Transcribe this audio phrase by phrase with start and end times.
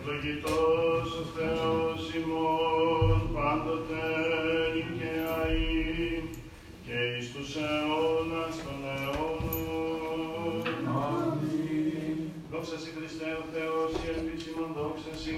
[0.00, 4.06] Ευλογητός ο Θεός ημών πάντοτε
[4.98, 6.22] και αεί
[6.86, 10.56] και εις τους αιώνας των αιώνων.
[11.02, 12.18] Αμήν.
[12.50, 15.36] Δόξα Σοι Χριστέ ο Θεός, η ελπίση ημών δόξα Σοι.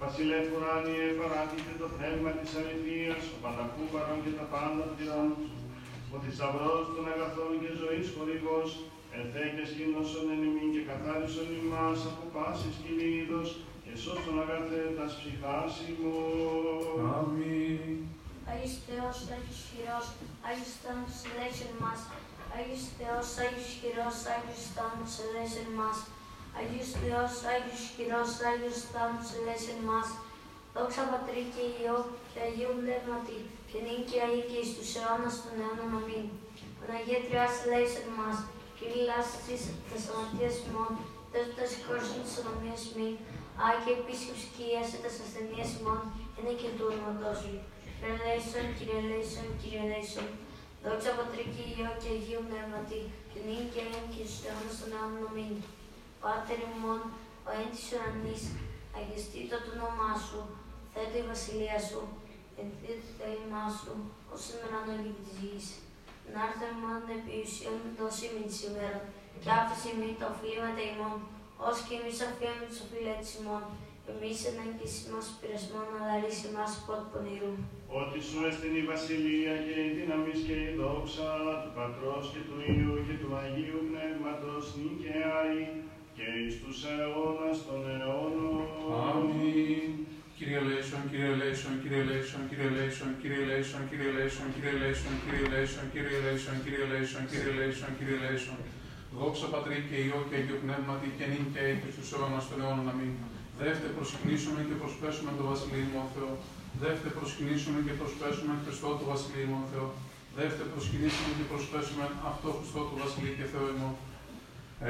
[0.00, 5.28] Βασιλεύ ουράνιε παράκειται το πνεύμα της αληθείας, ο πανταχού παρόν και τα πάντα πληρών.
[6.14, 8.68] Ο θησαυρός των αγαθών και ζωής χορηγός,
[9.16, 13.48] ελθέ και σκήνωσον εν ημίν και καθάρισον ημάς από πάσης κινήτος,
[13.94, 16.98] και σώσον αγαθέ τας ψυχάς ημών.
[17.16, 17.96] Αμήν.
[18.50, 20.06] Άγιος Θεός, Άγιος Χειρός,
[20.48, 22.00] Άγιος Θάνος, ελέησον μας.
[22.56, 25.98] Άγιος Θεός, Άγιος Χειρός, Άγιος Θάνος, ελέησον μας.
[26.58, 30.08] Άγιος Θεός, Άγιος Χειρός, Άγιος Θάνος, ελέησον μας.
[30.74, 31.98] Δόξα Πατρί και Υιό
[32.30, 33.38] και Αγίου Πνεύματι,
[33.68, 36.26] και νυν και αεί και εις τους αιώνας των αιώνων αμήν.
[36.78, 38.36] Παναγία Τριάς ελέησον μας,
[38.78, 40.92] Κύριε λάστης θεσσαλονικίας ημών,
[41.32, 43.14] δέσποτας χώρσον της ονομίας μην,
[43.68, 46.00] Άγιε επίσκεψη και ιάσε τας ασθενείας ημών,
[46.36, 47.52] είναι και του ονόματός σου.
[47.98, 50.28] Κύριε Λέησον, Κύριε Λέησον, Κύριε Λέησον.
[50.84, 54.90] Δόξα Πατρί και Υιό και Αγίου Πνεύματι, και νυν και αΐν και στους αιώνας των
[54.94, 55.54] αιώνων αμήν.
[56.22, 57.00] Πάτερ ημών,
[57.48, 58.44] ο εν της ουρανής,
[58.96, 60.40] αγιστήτω το όνομά σου,
[60.92, 62.00] θέτω η βασιλεία σου,
[62.60, 63.92] ενθείτε το θέλημά σου,
[64.32, 65.66] ως σήμερα ανώγει της γης.
[66.32, 68.98] Να έρθω ημών επί ουσίων δώσει μην σήμερα,
[69.42, 71.16] και άφησε μην τα οφείλματα ημών,
[71.68, 73.64] ως και εμείς αφήνουμε τους οφείλετες ημών,
[74.12, 77.52] εμείς εν έγκυση μας πειρασμόν, αλλά ρίση μας από του πονηρού.
[78.00, 81.30] Ότι σου έστειν η βασιλεία και η δύναμις και η δόξα
[81.62, 85.62] του Πατρός και του Υιού και του Αγίου Πνεύματος νυν και αεί
[86.16, 88.66] και εις τους αιώνας των αιώνων.
[89.06, 89.92] Αμήν.
[90.38, 95.46] Κύριε Λέησον, Κύριε Λέησον, Κύριε Λέησον, Κύριε Λέησον, Κύριε Λέησον, Κύριε Λέησον, Κύριε Λέησον, Κύριε
[95.52, 98.58] Λέησον, Κύριε Λέησον, Κύριε Λέησον, Κύριε Λέησον, Κύριε Λέησον.
[99.18, 102.58] Δόξα Πατρί και Υιό και Αγίο Πνεύματι και νυν και αεί και στους αιώνας των
[102.60, 102.86] αιώνων.
[102.92, 103.12] Αμήν.
[103.60, 106.32] Δεύτε προσκυνήσουμε και προσπέσουμε το Βασιλείο ο Θεό.
[106.80, 109.86] Δεύτε προσκυνήσουμε και προσπέσουμε Χριστό το Βασιλείο ο Θεό.
[110.36, 113.94] Δεύτε προσκυνήσουμε και προσπέσουμε αυτό Χριστό το Βασιλείο και Θεό ημών.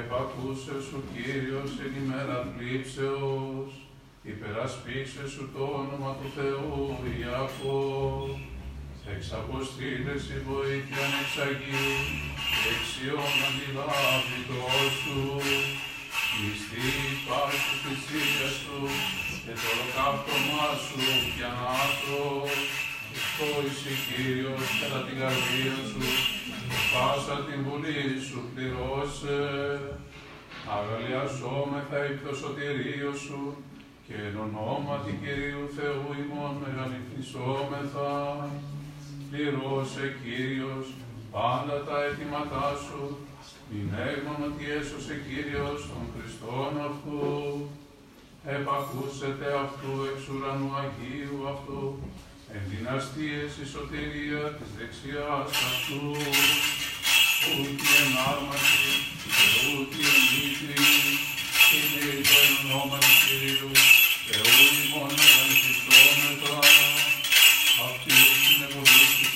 [0.01, 3.71] Επακούσε σου Κύριος εν ημέρα πλήψεως,
[4.33, 6.75] υπερασπίσες σου το όνομα του Θεού
[7.21, 8.31] Ιακώβ.
[9.13, 11.89] Εξ αποστήλες η βοήθεια εξαγεί,
[12.71, 15.21] εξιών αντιλάβητος σου,
[16.41, 16.91] μισθή
[17.27, 18.81] πάση της ήλιας του,
[19.45, 22.23] και το ολοκαύτωμά σου πιανάτο,
[23.19, 26.05] Ευχόηση Κύριος κατά την καρδία σου,
[26.93, 29.41] πάσα την βουλή σου πληρώσε.
[30.77, 33.41] Αγαλιασόμεθα υπ' το σωτηρίο σου,
[34.07, 38.13] και εν ονόματι Κυρίου Θεού ημών μεγαλυφθησόμεθα
[39.31, 40.87] πληρώσε Κύριος
[41.35, 43.01] πάντα τα αιτήματά σου,
[43.71, 47.23] την έγνων ότι έσωσε Κύριος των Χριστών αυτού.
[48.57, 51.83] Επακούσετε αυτού εξ ουρανού Αγίου αυτού,
[52.55, 56.05] εν δυναστείες η σωτηρία της δεξιάς αυτού,
[57.49, 58.89] ούτι εν άρμαση
[59.37, 60.83] και ούτι εν μήτρη,
[61.75, 63.73] είναι η ονόματι Κυρίου,
[64.27, 65.51] και ούτι μόνο εν
[67.87, 68.44] Αυτή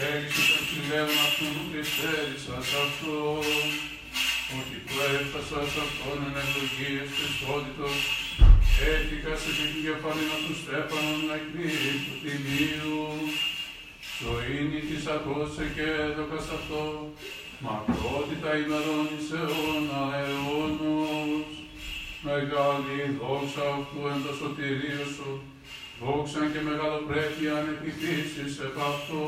[0.00, 3.44] Έξι των χιλέων αυτού πιστεύησας αυτόν,
[4.58, 7.98] ότι προέφτασας αυτόν εν ευλογίες Χριστότητος,
[8.92, 11.36] έθηκα σε την κεφαλήν του Στέφανον να
[12.04, 13.02] του τιμίου,
[14.20, 16.82] ζωήνη της ακούσε και έδωκας αυτό,
[17.64, 21.50] μακρότητα ημερών εις αιώνα αιώνος.
[22.28, 25.30] Μεγάλη δόξα αυτού εν το σωτηρίο σου,
[26.04, 29.22] δόξα και μεγαλοπρέπεια αν επιθύσεις επ' αυτό.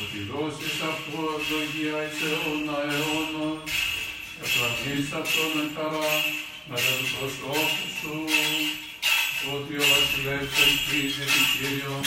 [0.00, 3.70] Ότι δώσεις αυτό ευλογία εις αιώνα αιώνος,
[4.42, 6.12] εφραγείς αυτόν εν χαρά,
[6.70, 8.16] μετά τους προσώπου σου,
[9.54, 12.04] ότι ο βασιλεύς ελπίζει την Κύριον,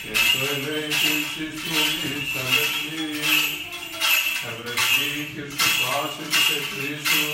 [0.00, 3.04] και το ελέγχει της τουής αδελφή.
[4.48, 7.26] Ευρεθεί και σου πάση της εχθρής σου,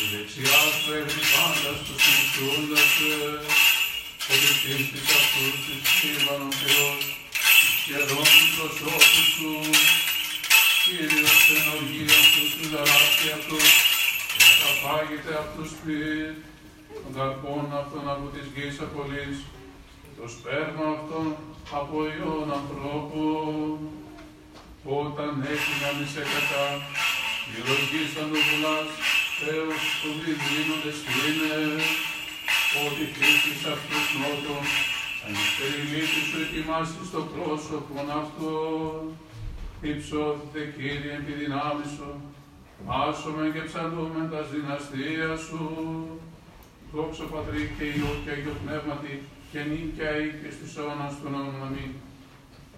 [0.00, 2.92] η δεξιάς σου έρθει πάντα στους μισούντας
[4.28, 7.02] σε, ότι πίστης αυτούς της σύμβανον Θεός,
[7.80, 9.52] σχεδόν του προσώπου σου,
[10.84, 13.68] Κύριος ενεργεί αυτούς τους δαράσει αυτούς,
[14.36, 16.30] και θα πάγεται αυτούς πλήρ,
[17.02, 19.38] των καρπών αυτών από της γης απολύς,
[20.16, 21.28] το σπέρμα αυτών
[21.80, 23.78] από ιών ανθρώπων.
[25.00, 26.66] Όταν έγιναν σε κατά,
[27.50, 28.90] γυρογήσαν το βουλάς,
[29.40, 31.54] Θεός του διδύνοντες είναι,
[32.84, 34.64] ότι χτίσεις αυτούς νότων,
[35.24, 38.52] αν η σου ετοιμάσει στο πρόσωπο αυτό,
[39.90, 42.10] υψώθητε Κύριε επί δυνάμει σου,
[43.02, 45.60] άσωμε και ψαλούμε τα δυναστεία σου.
[46.92, 49.14] Δόξα Πατρί και Υιό και Αγίο Πνεύματι,
[49.50, 51.92] και νύχια ή και στους αιώνας των αιώνων αμήν.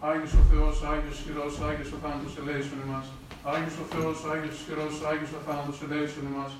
[0.08, 3.06] Άγιος ο Θεός, Άγιος ισχυρός, Άγιος ο θάνατος ελέησον εμάς.
[3.52, 6.52] Άγιος ο Θεός, Άγιος ισχυρός, Άγιος ο θάνατος ελέησον εμάς.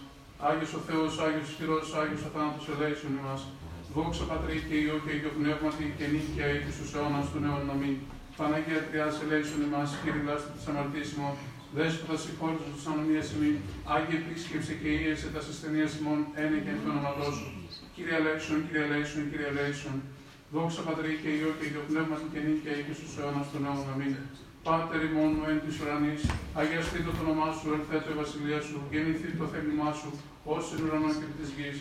[0.47, 3.43] Άγιος ο Θεός, Άγιος ισχυρός, Άγιος ο θάνατος ελέησον εμάς.
[3.95, 7.71] Δόξα Πατρί και Υιό και Αγίο Πνεύματι, και νύχια ή και στους αιώνας των αιώνων
[7.75, 7.97] αμήν.
[8.39, 11.35] Παναγία Τριάς ελέησον εμάς, Κύριε λάστη της αμαρτήσιμων,
[11.77, 13.53] Δέσποτα συγχώρησε του ανομία ημί,
[13.95, 17.49] Άγιε επίσκεψε και ίεσε τας ασθενείας ημών, ένα και εν το όνομα σου.
[17.95, 19.97] Κύριε Αλέξον, Κύριε Αλέξον, Κύριε Αλέξον,
[20.55, 24.15] δόξα πατρί και ιό και ιό πνεύμα και νύχια και στου αιώνας των αιώνων αμήν.
[24.67, 26.23] Πάτερ ημών μου εν της ουρανής,
[26.61, 30.11] αγιαστεί το όνομά σου, ελθέτω η βασιλεία σου, γεννηθεί το θέλημά σου,
[30.53, 31.79] ως εν ουρανό και της γης.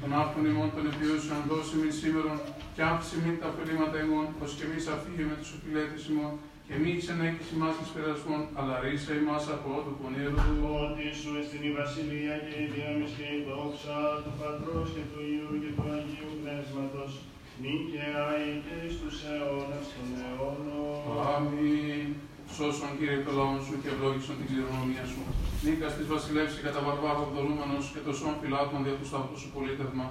[0.00, 2.38] Τον άρθον ημών των επιούσεων δώσει μην σήμερον,
[2.74, 6.32] και άφηση μην τα ωφελήματα ημών, ως και εμείς αφήγε με τους οφειλέτες ημών,
[6.66, 10.38] και μη ξενέκεις ημάς εις περασμών, αλλά ρίσε ημάς από του πονήρου.
[10.82, 15.20] Ότι σου εστιν η βασιλεία και η δύναμη και η δόξα του Πατρός και του
[15.32, 17.12] Υιού και του Αγίου Πνεύματος,
[17.62, 20.98] νίκαια ή και εις τους αιώνας των αιώνων.
[21.34, 22.08] Αμήν.
[22.54, 25.22] Σώσον Κύριε το λαό σου και ευλόγησον την κληρονομία σου.
[25.64, 30.06] Νίκα τη βασιλεύση κατά βαρβάρο δωρούμενο και το σών φυλάτων δια του σταυρού σου πολίτευμα.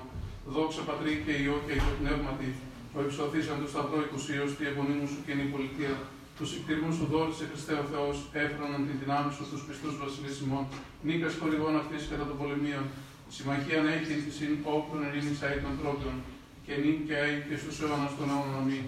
[0.53, 2.49] Δόξα πατρί και ιό και ιό πνεύματι.
[2.95, 5.95] Ο υψωθήσαν του σταυρό οικουσίω, τη επωνύμου σου και η πολιτεία
[6.37, 10.63] τους εκτιρμού σου δόρισε Χριστέ ο Θεός, έφεραν την δυνάμει σου στους πιστούς βασιλισμών,
[11.07, 12.85] νίκα χορηγών αυτής κατά των πολεμίων,
[13.35, 15.57] συμμαχία να έχει της συν όπλων ειρήνη αή
[16.71, 18.81] των τρόπων, και νίκαια και στους αιώνας των αιώνων αμή.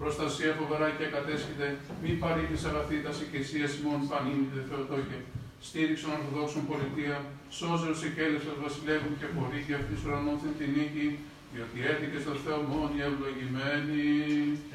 [0.00, 1.66] Προστασία φοβερά και ακατέσχεται,
[2.02, 5.18] μη παρήγει αγαθή τα συγκρισία ημών πανίμητε Θεοτόκε.
[5.66, 7.16] Στήριξον Ορθοδόξων πολιτεία,
[7.58, 11.06] σώζεως σε κέλεσο βασιλεύουν και πορεί και αυτής ουρανόθεν την νίκη,
[11.54, 14.06] διότι έθηκε στο Θεό μόνοι ευλογημένη.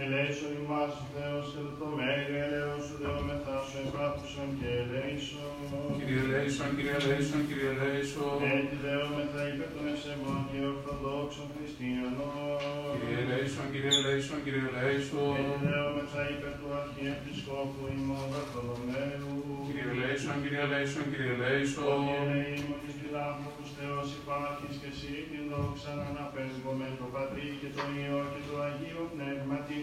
[0.04, 5.54] Ελέησον ημάς ο Θεός και το μέγα ελέος σου δεόμεθά σου εμπάθουσον και ελέησον.
[5.98, 8.38] Κύριε ελέησον, Κύριε ελέησον, Κύριε ελέησον.
[8.58, 12.92] Έτσι δεόμεθα υπέρ των ευσεβών και ορθοδόξων χριστιανών.
[13.00, 15.34] Κύριε ελέησον, Κύριε ελέησον, Κύριε ελέησον.
[15.42, 19.34] Έτσι δεόμεθα υπέρ του Αρχιεπισκόπου ημών Βαρθολομαίου.
[19.68, 21.88] Κύριε ελέησον, Κύριε ελέησον, Κύριε ελέησον.
[21.94, 27.50] Ότι ελεήμων εις φιλάνθρωπους Θεός υπάρχεις και εσύ την δόξα να αναπέμπω με το Πατρί
[27.62, 29.80] και το Υιό και το Αγίο Πνεύματι,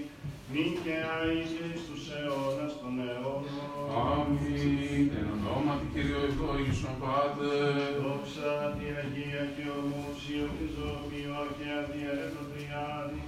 [0.52, 3.70] νυν και άισε εις τους αιώνας των αιώνων.
[4.00, 5.06] Αμήν.
[5.18, 7.74] Εν ονόματι Κύριο ευλόγησον Πάτερ.
[8.02, 13.22] Δόξα τη Αγία και ομούσιο και ζωοποιό και αδιέρετο τριάδι,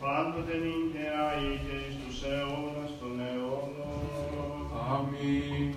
[0.00, 4.62] πάντοτε νυν και άι και εις τους αιώνας των αιώνων.
[4.92, 5.68] Αμήν.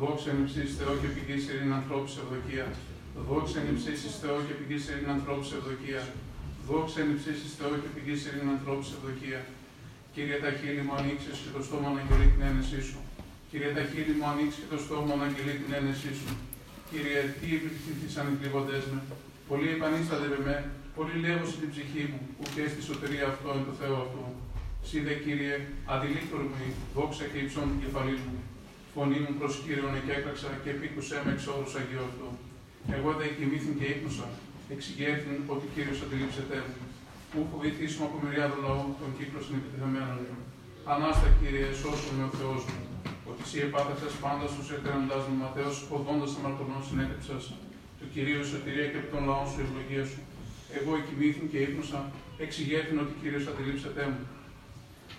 [0.00, 2.66] Δόξα εν υψίς Θεό και πηγής ειρήν ανθρώπους σε ευδοκία.
[3.28, 6.02] Δόξα εν υψίς Θεό και πηγής ειρήν ανθρώπου σε ευδοκία.
[6.68, 9.40] Δόξα εν υψίς Θεό και πηγής ειρήν ανθρώπου σε ευδοκία.
[10.14, 12.98] Κύριε τα χείλη μου ανοίξεις και το στόμα να αγγελεί την ένεσή σου.
[13.50, 16.30] Κύριε τα χείλη μου ανοίξει και το στόμα να αγγελεί την ένεσή σου.
[16.90, 18.98] Κύριε, τι επικτήθησαν οι κλειβοντές με.
[19.50, 20.56] Πολύ επανίσταται με,
[20.98, 24.24] πολύ λέγω στην ψυχή μου, που και στη σωτηρία αυτό εν το Θεό αυτού.
[24.88, 25.54] Σίδε, Κύριε,
[25.94, 26.58] αντιλήκτορ μου,
[26.94, 28.36] δόξα και υψών του κεφαλή μου.
[28.94, 32.28] Φωνή μου προς Κύριον εκέκραξα και επίκουσέ με εξ όρους Αγίου αυτού.
[32.96, 34.26] Εγώ δεν κοιμήθην και ύπνωσα,
[34.74, 36.76] εξηγέθην ότι Κύριος αντιλήψεται μου.
[37.30, 40.44] Πού φοβηθήσουμε από μυριάδων λαού των κύκλων των επιτεθειμένων μου.
[40.92, 42.80] Ανάστα, Κύριε, σώσον με ο Θεός μου.
[43.30, 47.42] Ότι εσύ επάθαξες πάντα στους εκραίνοντάς μου Ματέος, οδόντας αμαρτωλών συνέτεψας.
[47.98, 50.20] Του Κυρίου σωτηρία και από τον λαό σου ευλογία σου.
[50.78, 52.00] Εγώ εκοιμήθην και ύπνωσα,
[52.44, 54.22] εξηγέθην ότι Κύριος αντιλήψεται μου.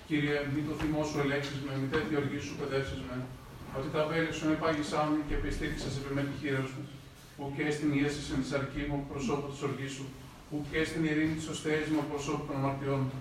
[0.08, 3.18] Κύριε, μη το θυμό σου ελέγξεις με, μη τέτοια οργή σου παιδεύσεις με,
[3.78, 6.82] ότι τα βέλη σου επάγησά μου και επιστήριξα σε με τη χείρα σου,
[7.36, 10.06] που και στην ίεση εν τη αρκή μου προσώπου της οργής σου,
[10.50, 13.18] που και στην ειρήνη της οστέη μου προσώπου των αμαρτιών μου,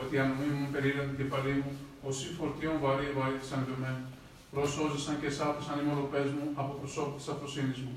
[0.00, 1.72] ότι αν μη μου περίλαν την κεφαλή μου,
[2.08, 4.04] όσοι φορτίων βαρύ βαρύθησαν δεμένου,
[4.54, 7.94] προσώζησαν και σάπησαν οι μολοπές μου από προσώπου της αφροσύνη μου.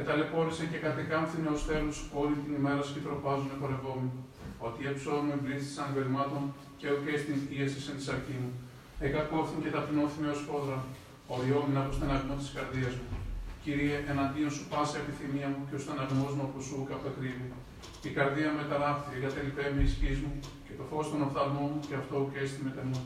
[0.00, 4.10] Εταλαιπώρησαν και κατεκάμφθηνε ω τέλου όλη την ημέρα σκητροπάζουν επορευόμοι,
[4.66, 6.44] ότι εψώμου εμπλήστησαν βερμάτων
[6.80, 8.50] και ο και στην ίεση εν τη αρκή μου.
[9.06, 10.78] Εκακόφθην και ταπεινώθην ω πόδρα,
[11.34, 13.27] οριόμουν από στεναγμό της καρδίας μου.
[13.70, 17.48] Κύριε, εναντίον σου πάσα επιθυμία μου και ο στεναγμός μου από σου καπεκρύβει.
[18.08, 20.32] Η καρδία με ταράχθη, εγκατελειπέ με ισχύς μου
[20.66, 23.00] και το φως των οφθαλμών μου και αυτό που έστι μετανό.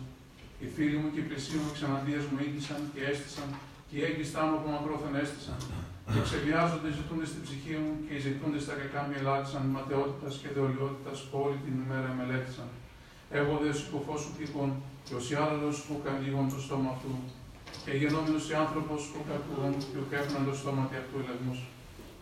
[0.60, 3.48] Οι φίλοι μου και οι πλησίοι μου εξαναντία μου ήγησαν και έστησαν
[3.88, 5.58] και οι έγκυστά μου από μακρόθεν έστησαν.
[6.12, 10.32] Και ξεβιάζονται οι ζητούνται στην ψυχή μου και οι ζητούνται στα κακά μου ελάτησαν ματαιότητας
[10.40, 11.12] και δεολιότητα
[11.44, 12.68] όλη την ημέρα με ελέγχθησαν.
[13.38, 14.70] Εγώ δε σκοφό σου τυχόν,
[15.06, 17.12] και ως άλλος που καλύγον το στόμα αυτού,
[17.84, 21.60] και γενόμενος η άνθρωπος που κακούγον και ο κέφναν το στόμα αυτού ελεγμούς.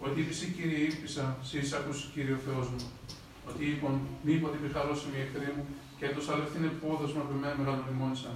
[0.04, 2.80] Ότι είπησε Κύριε ήρπισα, σύ άκουσε Κύριε ο Θεός μου.
[3.48, 3.94] Ότι είπον,
[4.26, 5.64] μήποτε επιχαρώσει η εχθρή μου,
[5.98, 8.30] και έντος αλευθύνε πόδος με μένα μεγαλομνημόνησα.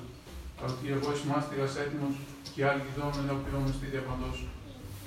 [0.69, 2.15] Ότι εγώ εις μάστιγας έτοιμος,
[2.55, 4.37] και άλλοι γιδών ενώπιον με στη διαπαντός.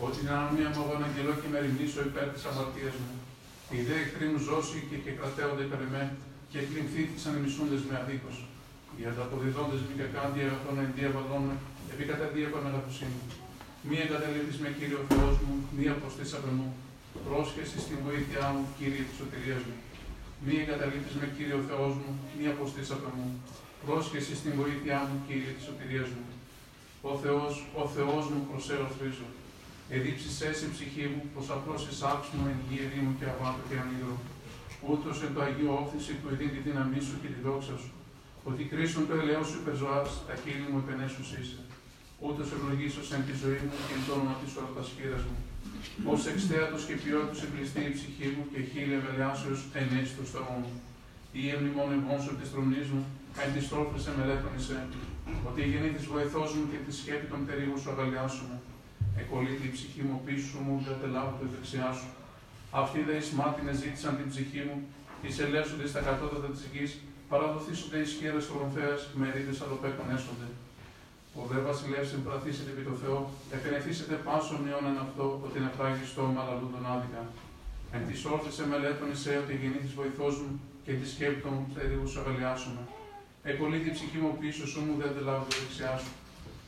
[0.05, 3.13] Ότι την αναμία μου αγώνα αγγελό και με ρημνήσω υπέρ της αμαρτίας μου.
[3.73, 6.03] Οι δε εχθροί μου ζώσει και, και κρατέονται υπέρ εμέ,
[6.51, 8.37] και κλιμφθήθησαν οι μισούντες με αδίκως.
[8.97, 10.91] Οι ανταποδιδόντες μη κακάντια αγαθών εν
[11.99, 13.21] διαβαλών με, επί καταδία παναγαθουσίνου.
[13.87, 16.67] Μη εγκαταλείπεις με Κύριο Θεός μου, μη αποστής απ' μου.
[17.27, 19.75] Πρόσχεση στην βοήθειά μου, Κύριε της σωτηρίας μου.
[20.45, 23.27] Μη εγκαταλείπεις με Κύριο Θεός μου, μη αποστής απ' μου.
[23.85, 26.25] Πρόσχεση στην βοήθειά μου, Κύριε της σωτηρίας μου.
[27.11, 29.27] Ο Θεός, ο Θεός μου προσέρω θρίζω.
[29.95, 34.15] Εδίψεις έσαι ψυχή μου, πως απλώς εισάξουμε εν γη ερήμου και αβάτο και ανίδρο.
[34.89, 37.91] Ούτως εν το Αγίο όφθηση του εδίν τη δύναμή σου και τη δόξα σου.
[38.49, 41.59] Ότι κρίσουν το ελαιό σου υπερζωάς, τα χείλη μου επενέσους είσαι.
[42.25, 45.37] Ούτως ευλογήσος εν τη ζωή μου και εν το όνομα της ορτασχήρας μου.
[46.11, 50.71] Ως εξτέατος και ποιότητος εμπληστεί η ψυχή μου και χείλη ευελιάσεως ενέσει το στόμα μου.
[51.39, 53.03] Ή εμνημόν ευγόν σου της τρομνής μου,
[53.43, 54.77] εν της τρόφης εμελέτωνησε.
[55.47, 58.55] Ότι η γεννήθης βοηθός μου και τη σκέπη των περίγων σου αγαλιάσουμε.
[59.21, 62.09] Εκολύτει η ψυχή μου πίσω μου, δεν τελάβω τη δεξιά σου.
[62.81, 64.77] Αυτοί δε εις μάτινε ζήτησαν την ψυχή μου,
[65.23, 66.91] εις ελεύσονται στα κατώτατα της γης,
[67.31, 70.47] παραδοθήσονται εις χείρες ορομφέας, μερίδες αλλοπέκων έσονται.
[71.39, 73.19] Ο δε βασιλεύς εμπραθήσετε επί το Θεό,
[73.55, 77.21] επενεθήσετε πάσον αιώναν αυτό, ότι είναι φράγει στόμα αλλού τον άδικα.
[77.95, 80.51] Εν της όρθες εμελέτων εισέ ότι γεννήθης βοηθός μου
[80.85, 82.81] και τη σκέπη των θερίου σου αγαλιάσουμε.
[83.51, 86.13] Εκολύτει η ψυχή μου πίσω σου μου, δεν τελάβω τη δεξιά σου.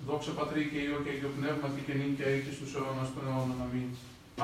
[0.08, 3.60] Δόξα Πατρί και Υιό και Υιό Πνεύματι και νύν και αίκη στους αιώνας των αιώνων.
[3.66, 3.90] Αμήν.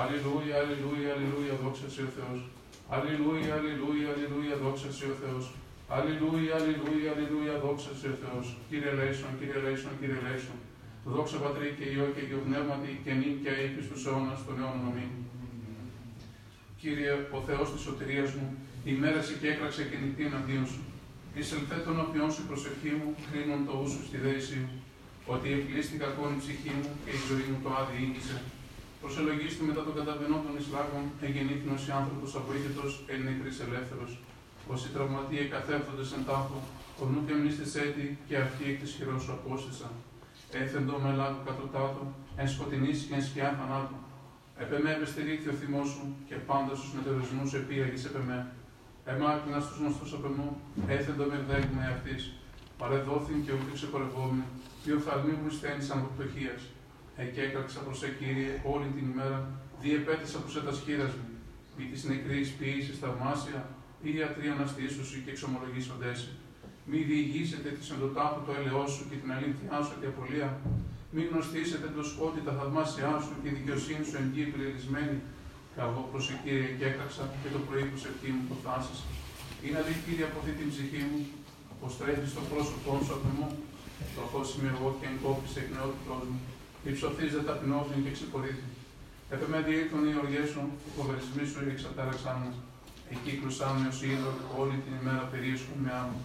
[0.01, 2.39] Αλληλούια, αλληλούια, αλληλούια, δόξα σε ο Θεός.
[2.95, 5.45] Αλληλούια, αλληλούια, αλληλούια, δόξα σε ο Θεός.
[5.93, 8.45] Αλληλούια, αλληλούια, αλληλούια, δόξα σε ο Θεός.
[8.69, 10.59] Κύριε Λέησον, Κύριε Λέησον, Κύριε Λέησον.
[11.13, 14.87] Δόξα Πατρί και Υιό και Υιό Πνεύματι και νύν και αίκη στους αιώνας των αιώνων.
[14.89, 15.11] Αμήν.
[16.81, 18.47] Κύριε, ο Θεός της σωτηρίας μου,
[18.91, 20.81] ημέρασε και έκραξε και νυχτή εναντίον σου.
[21.39, 24.73] Εισελθέ των οποίων σου προσευχή μου, κρίνον το ούσου στη δέση μου
[25.33, 28.37] ότι εκλείστηκα ακόμη η ψυχή μου και η ζωή μου το άδει ήγησε.
[29.01, 34.11] Προσελογίστη μετά τον καταβενό των Ισλάγων, εγεννήθην ως άνθρωπος αβοήθητος, ελληνικρής ελεύθερος.
[34.73, 36.57] Όσοι τραυματίε καθέφτονται εν τάφο,
[37.01, 39.93] ο νου και μνήστης έτη και αυτοί εκ της χειρός σου απόστησαν.
[40.61, 42.05] Έθεντο με λάδου κατωτάτου,
[42.41, 43.99] εν σκοτεινής και εν σκιά θανάτου.
[44.63, 48.39] Επεμέβε στηρίχθη ο θυμός σου και πάντα στους μετεωρισμούς επίαγη επεμέ.
[49.11, 50.49] Εμάκρινα στους γνωστούς απεμού,
[50.95, 52.15] έθεντο με δέγμα αυτή.
[52.81, 54.43] Παρεδόθην και ούτε ξεπορευόμουν,
[54.85, 56.61] οι οφθαλμοί μου στένησαν από πτωχίας.
[57.23, 59.39] Εκεί έκραξα προς σε κύριε όλη την ημέρα,
[59.81, 61.27] διεπέτησα προς τα σχήρα μου.
[61.77, 63.59] Μη της νεκρής ποιήση θαυμάσια,
[64.07, 66.31] ή ιατροί αναστήσουσι και εξομολογήσονται εσύ.
[66.89, 70.49] Μη διηγήσετε τη εντοτάχου το έλεό σου και την αλήθειά σου και απολία.
[71.13, 75.17] Μη γνωστήσετε το σκότι τα θαυμάσια σου και η δικαιοσύνη σου εν γη πληρισμένη.
[75.75, 78.95] Καβώ προ σε κύριε και έκραξα και το πρωί που σε μου το φτάσει.
[79.63, 81.19] Είναι αδικήρια από αυτή την ψυχή μου,
[81.79, 83.47] πως τρέχεις στο πρόσωπό σου από μου,
[84.15, 86.39] το είμαι εγώ και εγκόπησε εκ νεότητός μου,
[86.89, 88.67] υψωθείς τα ταπεινώθην και ξεπορήθη.
[89.33, 92.51] Επεμέ διήρθον οι οργές σου, οι φοβερισμοί σου εξατάραξαν μου.
[93.13, 96.19] Εκεί κλουσάμε ως είδο όλη την ημέρα περίσκου με άμμο.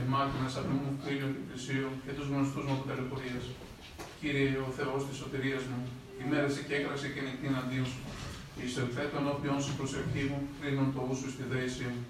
[0.00, 3.44] Εμάκρυνας από μου φίλιο και πλησίο και τους γνωστούς μου από ταλαιπωρίας.
[4.20, 5.80] Κύριε ο Θεός της σωτηρίας μου,
[6.22, 8.00] ημέρασε και έκραξε και νυχτήν αντίον σου.
[8.62, 12.02] Εισελθέ των όποιον σου προσευχή μου, κλείνουν το ούσου στη δέησή μου.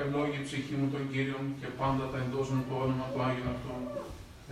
[0.00, 3.74] Ευλόγη ψυχή μου τον Κύριον και πάντα τα εντός το όνομα του Άγιον αυτού.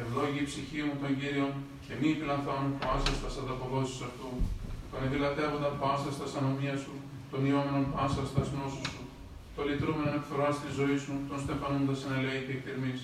[0.03, 1.53] Ευλόγη ψυχή μου τον Κύριον
[1.85, 4.31] και μη πλανθών πάσα στα ανταποδόσεις αυτού.
[4.91, 6.95] Τον εδηλατεύοντα πάσα στα ανομία σου,
[7.35, 9.03] τον ιόμενον πάσα στα γνώσου σου.
[9.57, 12.95] Το λυτρούμενο εκφορά στη ζωής σου, τον στεφανούντα εν ελέη και εκτιμή.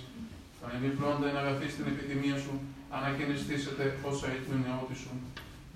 [0.60, 2.54] Τον επιπλώντα εν αγαθή στην επιθυμία σου,
[2.96, 5.12] ανακαινιστήσετε όσα ήτου η νεότης σου.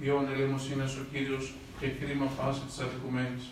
[0.05, 1.45] Ιών ελεημοσύνε ο κύριος
[1.79, 3.45] και κρίμα φάση της αδικουμένης.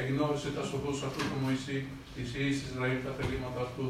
[0.00, 1.78] Εγνώρισε τα σοδού αυτού του Μωυσή
[2.14, 3.86] της ιή Ισραήλ τα θελήματα αυτού.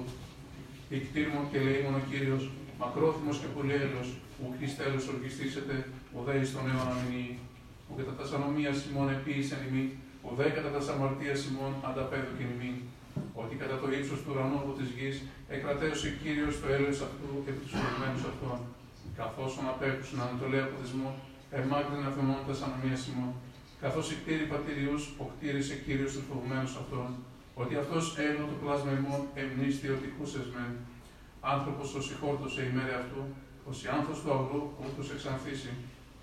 [0.99, 2.43] Ικτήρμον και λέιμον ο κύριος,
[2.81, 4.03] μακρόθυμος και πολυέλο,
[4.37, 5.75] που χει τέλο οργιστήσετε,
[6.17, 7.35] ο δε ει τον αιώνα μηνύει.
[7.85, 9.85] Που κατά τα σανομία Σιμών επίησεν ημί,
[10.29, 12.73] ο δε κατά τα σαμαρτία Σιμών ανταπέδωκεν ημί.
[13.43, 15.17] Ότι κατά το ύψος του ουρανού από της γης
[15.57, 18.59] εκρατέωσε κύριος το έλεος αυτού και τους φοβημένου αυτών.
[19.21, 21.11] Καθώς απέκουσαν ανατολέα από δεσμό,
[21.59, 23.33] εμάκρυνα θεμών τα σανομία Σιμών.
[23.83, 27.09] Καθώς η κτήρη πατηριού, ο κτήρισε κύριος τους φοβημένου αυτών
[27.63, 30.65] ότι αυτός έγνω το πλάσμα ημών εμνίστη ότι χούσες με
[31.55, 32.01] άνθρωπος ω
[32.63, 33.23] η ημέρα αυτού,
[33.71, 35.73] ω η άνθρωπος του αγρού ούτως εξανθήσει,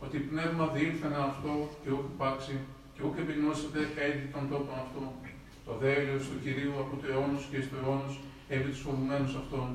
[0.03, 2.55] ότι πνεύμα διήλθεν αυτό και ούκ υπάρξει,
[2.97, 5.03] και ούκ επιγνώσετε έδι των τόπων αυτού.
[5.67, 8.13] Το δέλειο του κυρίου από το αιώνος και στο αιώνος,
[8.55, 9.67] επί τους φοβουμένους αυτών,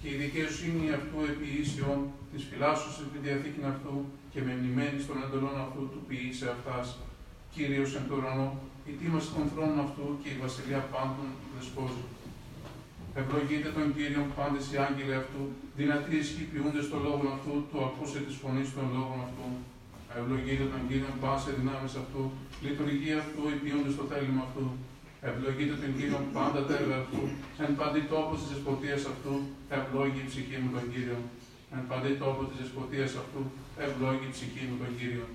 [0.00, 1.98] και η δικαιοσύνη αυτού επί ίσιον,
[2.30, 3.94] της φυλάσσου επί διαθήκην αυτού,
[4.32, 6.86] και με μνημένη των εντολών αυτού του ποιήσε αυτάς,
[7.54, 8.48] Κύριος εν το ουρανό,
[8.90, 12.04] η τίμαση των θρόνων αυτού και η βασιλεία πάντων δεσπόζει.
[13.20, 15.42] Ευλογείτε τον Κύριον πάντες οι άγγελοι αυτού,
[15.78, 19.46] δυνατοί ισχυποιούνται στο λόγο αυτού, του ακούσε της φωνής των λόγων αυτού.
[20.16, 22.22] Ευλογείτε τον Κύριον πάσε δυνάμει αυτού,
[22.64, 24.66] λειτουργία αυτού, υπηούνται στο θέλημα αυτού.
[25.28, 27.22] Ευλογείτε τον Κύριον πάντα τα έργα αυτού,
[27.64, 29.34] εν παντή τόπος της δεσποτεία αυτού,
[29.76, 31.18] ευλόγη η ψυχή μου τον Κύριο.
[31.74, 33.40] Εν παντή τόπος της δεσποτεία αυτού,
[33.84, 35.26] ευλόγη η ψυχή μου τον Κύριο.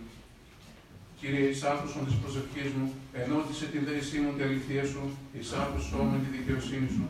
[1.20, 2.86] Κύριε, εις άκουσον της προσευχής μου,
[3.22, 5.04] ενώτισε την δέσή μου την αληθεία σου,
[5.36, 7.06] εις άκουσον με τη δικαιοσύνη σου.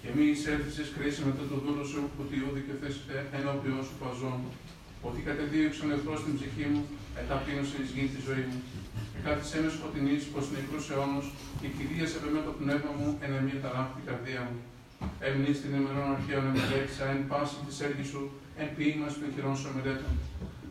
[0.00, 2.94] Και μη εισέλθησες κρίση μετά το δούλο σου, ότι ούδη και θες
[3.38, 4.40] ενώπιον σου παζών.
[5.08, 6.82] Ότι κατεδίωξε ο εχθρός στην ψυχή μου,
[7.20, 8.60] εταπείνωσε εις γη της ζωής μου.
[9.12, 11.26] Και κάθισέ με σκοτεινής προς νεκρούς αιώνους,
[11.60, 14.58] και κυρίασε με το πνεύμα μου, εν εμή ταράχτη καρδία μου.
[15.26, 18.22] Έμεινε στην ημερών αρχαίων εμελέτησα, εν πάση της έργης σου,
[18.60, 20.12] εν ποίημα των χειρών σου μελέτων.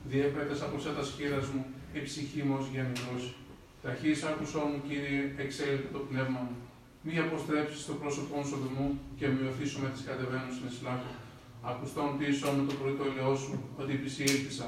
[0.09, 1.61] Διέπρεπες από σε τα σκύρας μου,
[1.97, 3.23] η ψυχή μου ως γεμινός.
[3.83, 6.55] Ταχύς άκουσό μου, Κύριε, εξέλιξε το πνεύμα μου.
[7.05, 8.85] Μη αποστρέψεις το πρόσωπό σου μου
[9.17, 11.11] και μειωθήσω με τις κατεβαίνουν στην Ισλάκο.
[11.69, 14.67] Ακουστόν πίσω με το πρωί το ελαιό σου, ότι επισήλθησα.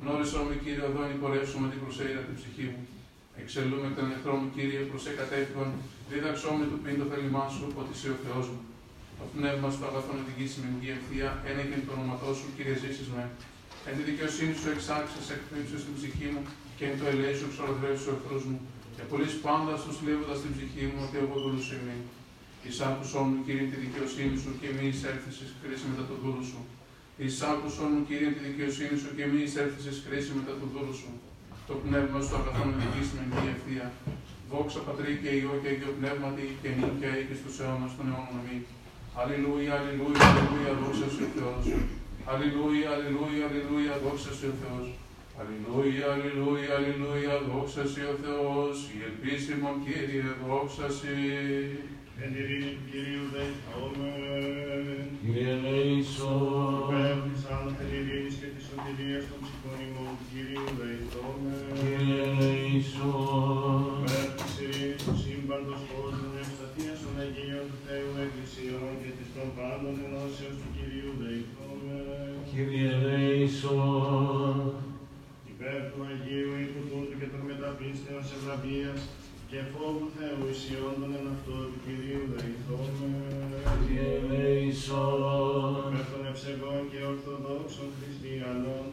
[0.00, 2.82] Γνώρισα με Κύριε, εδώ πορεύσω με την προσέγγιση την ψυχή μου.
[3.40, 5.68] Εξελούμε τον εχθρό μου, Κύριε, προς εκατέφυγον,
[6.10, 8.60] δίδαξό με του πίν το θέλημά σου, ότι είσαι ο Θεός μου.
[9.18, 13.08] Το πνεύμα σου αγαθόν οδηγήσει με την ευθεία, ένα και το όνοματό σου, Κύριε, ζήσεις
[13.14, 13.24] με.
[13.88, 16.42] Εν τη δικαιοσύνη σου εξάξεις, εκπλήψεις στην ψυχή μου
[16.76, 18.58] και εν το ελέη σου εξορδρεύεις του εχθρούς μου.
[18.96, 21.96] Και πολλοί πάντα σου σλίβοντας την ψυχή μου ότι εγώ δούλους είμαι.
[22.66, 26.60] Εισάκουσον μου, Κύριε, τη δικαιοσύνη σου και μη εισέλθεις κρίση μετά το δούλους σου.
[27.24, 31.10] Εισάκουσον μου, Κύριε, τη δικαιοσύνη σου και μη εισέλθεις κρίση μετά το δούλου σου.
[31.68, 33.86] Το πνεύμα σου αγαθόν οδηγήσει με μια ευθεία.
[34.50, 38.38] Δόξα πατρί και ιό και αγιο πνεύματι και νυν και αίκη στους αιώνας των αιώνων
[38.40, 38.58] αμή.
[39.20, 41.64] Αλληλούια, αλληλούια, αλληλούια, δόξα σου Θεός.
[42.30, 44.86] Αλληλούια, αλληλούια, αλληλούια, δόξα σου Θεός.
[45.40, 51.12] Αλληλούια, αλληλούια, αλληλούια, δόξα σε ο Θεός, η ελπίσιμον Κύριε, δόξα σε.
[52.22, 54.84] Εν ειρήνη του Κυρίου δεηθόμεν.
[55.20, 56.88] Κύριε ελέησον.
[56.88, 61.66] Υπέρ της άνθεν ειρήνης και της σωτηρίας των ψυχών ημών του Κυρίου δεηθόμεν.
[61.80, 63.80] Κύριε ελέησον.
[64.02, 69.48] Υπέρ της ειρήνης του σύμπαντος κόσμου, ευσταθίας των Αγίων του Θεού Εκκλησιών και της των
[69.56, 72.32] πάντων ενώσεως του Κυρίου δεηθόμεν.
[72.50, 74.58] Κύριε ελέησον.
[75.52, 77.42] Υπέρ του Αγίου οίκου τούτου και των
[78.06, 79.00] μεταπίστεως ευλαβίας
[79.50, 83.14] και φόβου Θεού ισιών των εν αυτό του Κυρίου δεηθόμεν.
[83.80, 85.80] Κύριε ελέησον.
[85.90, 88.85] Υπέρ των ευσεβών και ορθοδόξων χριστιανών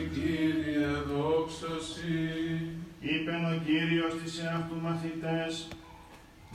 [0.00, 2.14] Δόξα Σοι, Κύριε, δόξα Σοι.
[3.00, 5.68] Είπεν ο Κύριος της εαυτού μαθητές,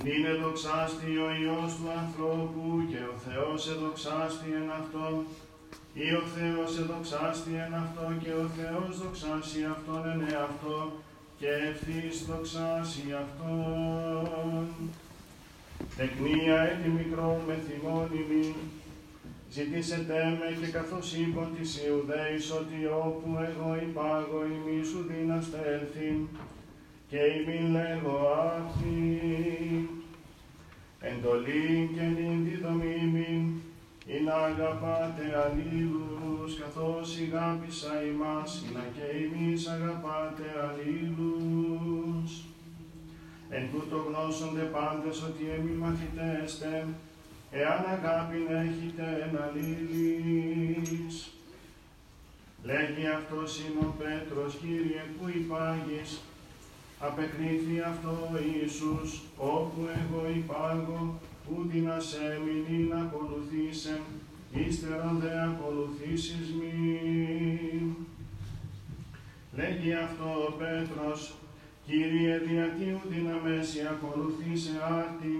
[0.03, 5.15] Νίνε δοξάστη ο Υιός του ανθρώπου και ο Θεός εδοξάστη εν αυτόν,
[5.93, 10.79] ή ο Θεός εδοξάστη εν αυτό και ο Θεός δοξάσει αυτόν εν εαυτό
[11.39, 14.65] και ευθύς δοξάσει αυτόν.
[15.97, 18.45] Τεκνία έτη μικρό με θυμώνυμη,
[19.55, 26.27] ζητήσετε με και καθώς είπον της Ιουδαίης ότι όπου εγώ υπάγω ημί σου δύναστε έλθειν
[27.09, 28.17] και ημί λέγω
[28.57, 29.89] αυτή.
[30.99, 33.43] Εντολή και νυν διδομήμην,
[34.07, 42.31] ή να αγαπάτε αλλήλους, καθώς ηγάπησα ημάς, ή να και εμείς αγαπάτε αλλήλους.
[43.49, 46.87] Εν τούτο γνώσονται πάντες ότι εμεί μαθητέστε,
[47.59, 51.15] εάν αγάπην έχετε εν αλλήλεις.
[52.63, 56.19] Λέγει αυτός Σίμων Πέτρος, Κύριε, που υπάγεις,
[56.99, 64.01] απεκρίθη αυτό ο Ιησούς, όπου εγώ υπάγω, που την ασέμεινη να ακολουθήσεν,
[64.53, 67.95] ύστερον δε ακολουθήσεις μη.
[69.55, 71.33] Λέγει αυτό ο Πέτρος,
[71.85, 75.35] Κύριε, διατίου δυναμέση ακολουθήσε άρτη,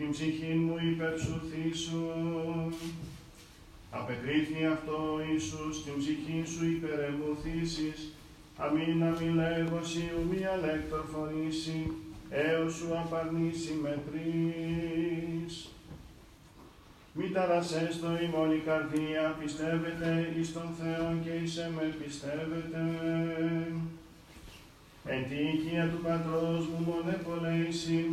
[0.00, 2.06] την ψυχή μου υπερσουθήσου.
[3.90, 7.98] Απεκρίθη αυτό ο Ιησούς, την ψυχή σου υπερεμουθήσεις,
[8.56, 11.92] αμήν αμήν λέγω σοι μία λέκτορ φωνήσει,
[12.30, 15.68] έως σου απαρνήσει με τρεις.
[17.12, 22.82] Μη ταρασέστο ημών η καρδία, πιστεύετε εις τον Θεό και εις με πιστεύετε.
[25.04, 28.10] Εν τη οικία του πατρός μου μονέ πολλέησιν,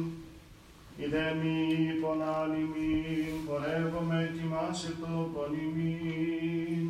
[1.04, 6.88] Ιδε μη πονάνημιν, πορεύομαι ετοιμάσαι το πονημίν.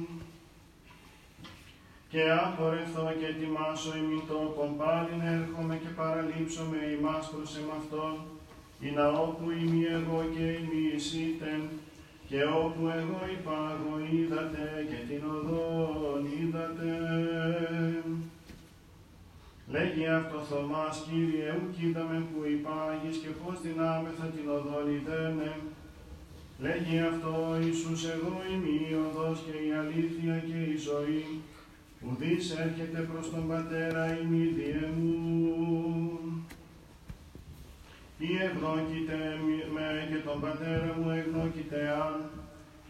[2.09, 8.15] Και αν πορευθώ και ετοιμάσω ημιν τόπον, πάλιν έρχομαι και παραλείψομαι ημάς προς εμαυτόν,
[8.79, 11.61] ή να όπου ημί εγώ και ημί εισήτεν,
[12.29, 16.91] και όπου εγώ υπάγω είδατε και την οδόν είδατε.
[19.73, 25.49] Λέγει αυτός Θωμάς, Κύριε, ου κοίταμε που υπάγεις και πώς δυνάμεθα την οδόν ιδένε.
[26.65, 31.25] Λέγει αυτό Ιησούς, εγώ είμαι η οδός και η αλήθεια και η ζωή.
[32.03, 35.15] Ουδής έρχεται προς τον Πατέρα ημίδιε μου.
[38.17, 39.19] Ή ευνόκητε
[39.73, 42.29] με και τον Πατέρα μου ευνόκητε αν,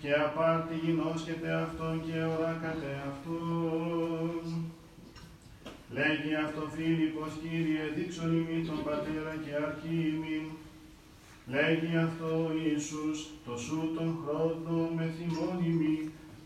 [0.02, 4.77] και απάρτη γινώσκεται αυτόν και οράκατε αυτόν.
[5.96, 10.46] Λέγει αυτό Φίλιππος, Κύριε, δείξον ημί τον Πατέρα και αρχή ημίν.
[11.54, 12.30] Λέγει αυτό
[12.64, 15.98] Ιησούς, το σου τον χρόνο με θυμώνυμη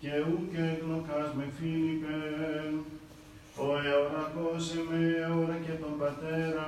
[0.01, 2.17] και ουκ εγνωκάς με Φίλιππε.
[3.65, 6.67] Ο εωρακός με εώρα και τον Πατέρα,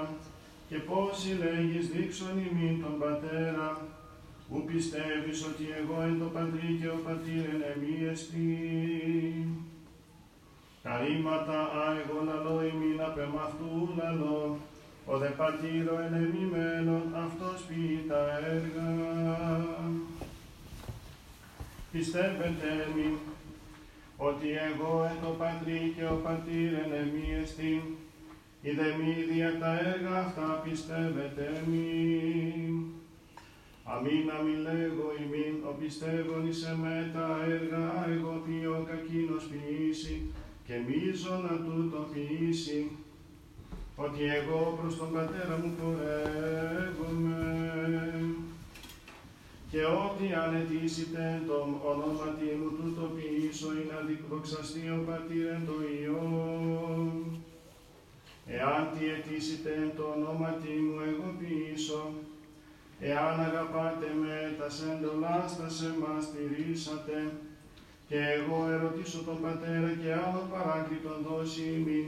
[0.70, 3.70] και πώς λέγεις δείξον ημίν τον Πατέρα,
[4.50, 7.96] ου πιστεύεις ότι εγώ εν το Πατρί και ο Πατήρ εν εμεί
[10.84, 10.90] εστί.
[10.90, 14.58] Τα ρήματα α εγώ λαλώ ημίν απ' αυτού λαλώ,
[15.06, 18.92] ο δε πατήρο εν εμεί μέλλον αυτός ποιεί τα έργα.
[21.92, 23.18] Πιστεύετε μη,
[24.18, 27.98] ότι εγώ εν το Πατρί και ο Πατήρ εν εμεί εστί,
[28.62, 31.88] είδε μη δια τα έργα αυτά πιστεύετε μη.
[33.86, 40.32] Αμήν αμήν λέγω ημίν, ο πιστεύων εις εμέ τα έργα, εγώ ποιώ κακίνος ποιήσει,
[40.66, 42.92] και μίζωνα τούτο ποιήσει,
[43.96, 47.42] ότι εγώ προς τον Πατέρα μου πορεύομαι.
[49.72, 53.98] Και ό,τι αν αιτήσετε το ονόματι μου τούτο ποιήσω, ή να
[54.30, 56.24] δοξαστεί ο Πατήρ εν το Υιό.
[58.48, 62.12] Εάν τι αιτήσετε εν το ονόματι μου εγώ ποιήσω,
[63.00, 67.34] εάν αγαπάτε με τα σέντολάς τα σε μας στηρίσατε,
[68.08, 72.08] και εγώ ερωτήσω τον Πατέρα και άλλο παράκλητον δώσει ημίν,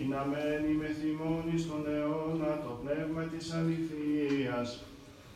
[0.00, 4.82] ή να μένει με θυμώνεις στον αιώνα το πνεύμα της αληθείας.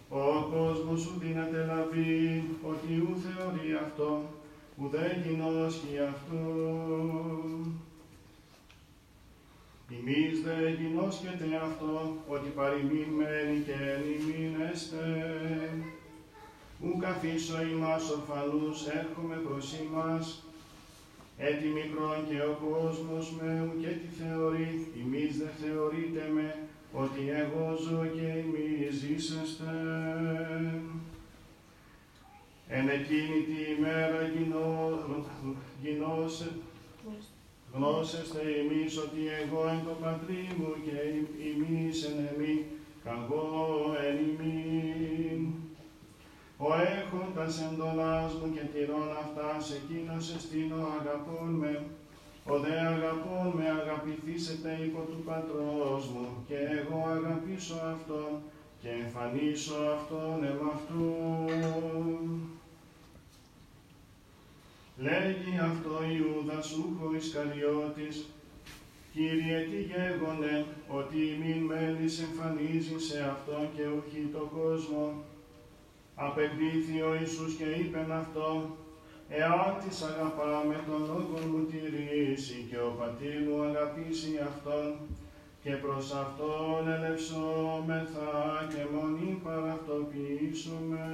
[0.08, 4.22] Ο κόσμος σου δύναται λαβεί, ότι ου θεωρεί αυτό,
[4.76, 6.42] ουδέ γινώσκει αυτό.
[9.96, 15.04] Ημείς δε γινώσκεται αυτό, ότι παροιμημένοι και εν ημίν εστε.
[16.82, 20.42] Ου καθίσω ημάς ορφανούς, έρχομαι προς ημάς,
[21.38, 26.56] έτι μικρόν και ο κόσμος με ου και τι θεωρεί, ημείς δε θεωρείτε με,
[26.92, 29.72] ότι εγώ ζω και ημείς ζήσεστε.
[32.68, 34.98] Εν εκείνη τη ημέρα γινώ,
[35.82, 36.50] γινώσε,
[37.74, 40.96] γνώσεστε εμείς ότι εγώ εν το πατρί μου και
[41.50, 42.60] εμείς εν εμείς,
[43.04, 45.57] καγώ εν ημίν.
[46.60, 51.82] Ο έχοντας εντολάς μου και τηρών αυτά, σε εκείνος εστίνω αγαπών με,
[52.44, 58.30] ο δε αγαπών με αγαπηθήσετε υπό του πατρός μου, και εγώ αγαπήσω αυτόν
[58.82, 61.04] και εμφανίσω αυτόν εμ' αυτού.
[64.96, 68.26] Λέγει αυτό Ιούδας ούχο Ισκαριώτης,
[69.12, 75.24] Κύριε τι γέγονε, ότι μην μέλης εμφανίζει σε αυτόν και ουχή το κόσμο.
[76.20, 78.76] Απεκρίθη ο Ιησούς και είπεν αυτό,
[79.28, 84.94] εάν της αγαπά με τον λόγο μου τηρήσει και ο πατήρ μου αγαπήσει αυτόν,
[85.62, 88.32] και προς αυτόν ελευσόμεθα
[88.72, 91.04] και μονή παραυτοποιήσουμε.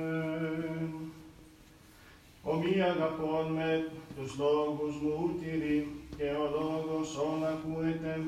[2.42, 8.20] Ο μη αγαπών με τους λόγους μου τηρεί, και ο λόγος όν ακούεται,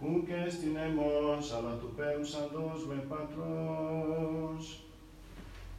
[0.00, 4.81] ου και στην εμός, αλλά του πέμψαντος με πατρός.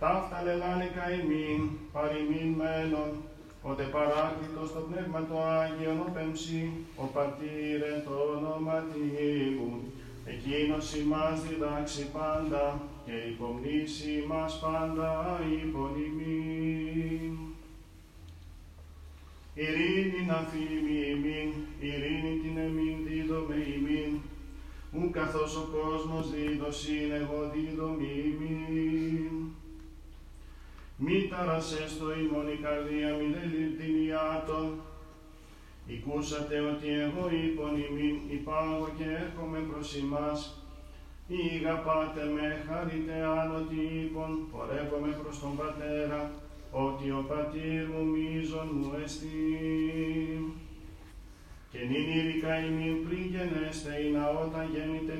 [0.04, 1.62] Ταύτα λελάνε καημήν,
[1.93, 3.12] παροιμήν μέλλον,
[3.62, 8.84] ότε παράκλητος το πνεύμα το Άγιον ο πέμψη, ο πατήρε το όνομα
[9.58, 9.72] μου,
[10.26, 17.34] εκείνος ημάς διδάξει πάντα, και υπομνήσει ημάς πάντα υπονημήν.
[19.54, 21.49] Ειρήνη να φύμει ημίν,
[21.80, 24.12] ειρήνη την εμήν δίδομαι ημίν,
[24.91, 29.53] ου καθώς ο κόσμος δίδωσιν εγώ δίδομαι ημίν.
[30.98, 34.66] Μη ταρασές στο ημών η καρδία μη δε λιπτηνιάτων.
[35.86, 40.58] Οικούσατε ότι εγώ είπον ημίν υπάγω και έρχομαι προς ημάς.
[41.28, 46.32] Ή αγαπάτε με, χαρείτε άνω τι είπον, πορεύομαι προς τον Πατέρα,
[46.72, 49.38] ότι ο Πατήρ μου μίζων μου εστί.
[51.72, 55.16] Και νυν ήρυκα ημίν πριν γενέστε, ή να όταν γέννητε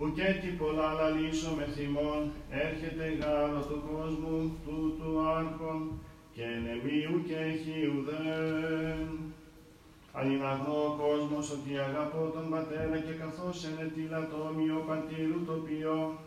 [0.00, 0.04] πιστεύσετε.
[0.04, 6.00] Ουκέτι πολλά λαλήσω με θυμών, έρχεται γάλα του κόσμου τούτου άρχον,
[6.34, 9.08] και νεμί ουκ έχει ουδέν.
[10.12, 16.18] Αλληναγνώ ο κόσμος ότι αγαπώ τον Πατέρα και καθώς ενετήλα το ομοιο πατήρου το ποιό,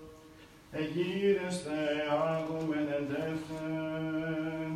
[0.71, 1.77] εγείρεστε
[2.23, 4.73] άγομεν εντεύθεν.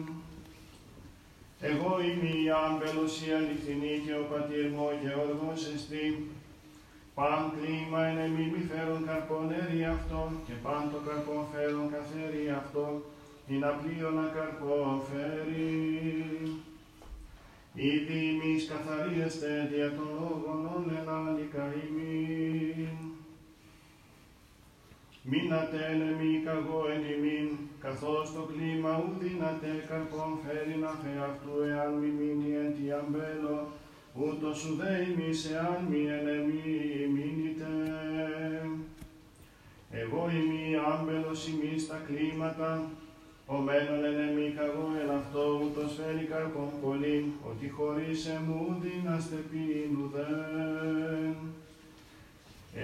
[1.59, 6.27] Εγώ είμαι η άμπελος η αληθινή και ο πατήρ μου ο Γεώργος εστί,
[7.17, 12.45] Παν κλίμα εν εμεί μη φέρον καρπόν έρη αυτό, και παν το καρπόν φέρον καθέρι
[12.61, 12.85] αυτό,
[13.47, 15.67] την απλήωνα καρπό φέρει.
[17.73, 22.95] Ήδη ημείς καθαρίζεστε δια των λόγων όν ελάλικα ημίν.
[25.29, 27.49] Μείνατε ενεμή καγώ εν ημίν,
[27.85, 30.91] καθώς το κλίμα ου δύναται καρπόν φέρει να
[31.29, 33.57] αυτού εάν μη μείνει εν τι αμπέλο,
[34.19, 37.71] ούτως ουδέ ημείς εάν μη ενεμή μείνετε.
[39.91, 42.89] Εγώ ημί άμπελος ημί στα κλίματα,
[43.45, 49.35] ο μένον εν εμή καγώ εν αυτό ούτως φέρει καρπόν πολύ, ότι χωρίς εμού δύναστε
[49.49, 51.35] πίν ουδέν.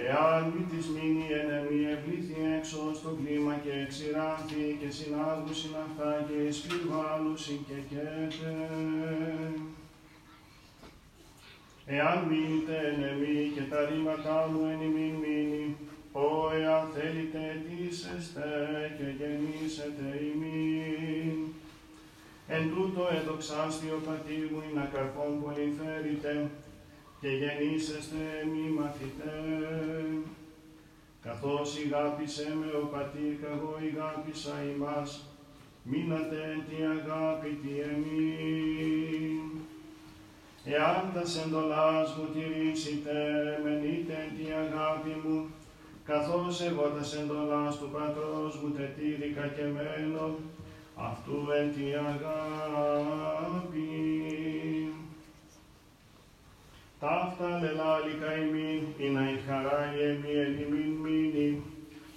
[0.06, 6.10] Εάν μη της μείνει εν εμή ευλήθη έξω στο κλίμα και εξηράθη και συνάγουσιν αυτά
[6.26, 8.52] και εις πυρβάλλουσιν και κέτε.
[11.86, 15.76] Εάν μείνετε εν εμή και τα ρήματά μου εν ημίν μείνει,
[16.12, 18.48] Ω εάν θέλετε αιτήσεστε
[18.96, 21.36] και γεννήσετε ημίν.
[22.48, 26.50] Εν τούτο εδοξάστη ο πατήρ μου είναι καρπόν πολύ φέρετε
[27.20, 29.40] και γεννήσεστε μη μαθητέ.
[31.22, 35.26] Καθώς ηγάπησε με ο πατήρ καγώ ηγάπησα ημάς,
[35.82, 39.43] μείνατε τη αγάπη τη εμήν.
[40.66, 43.14] Εάν τας εντολάς μου τηρήσετε,
[43.64, 45.46] μενείτε τη αγάπη μου,
[46.04, 50.36] καθώς εγώ τας εντολάς του πατρός μου τετήρηκα και μένω,
[50.96, 53.88] αυτού εν τη αγάπη.
[57.00, 61.62] Ταύτα λελάλικα ημίν, ή να η χαρά η εμεί εν ημίν μείνει,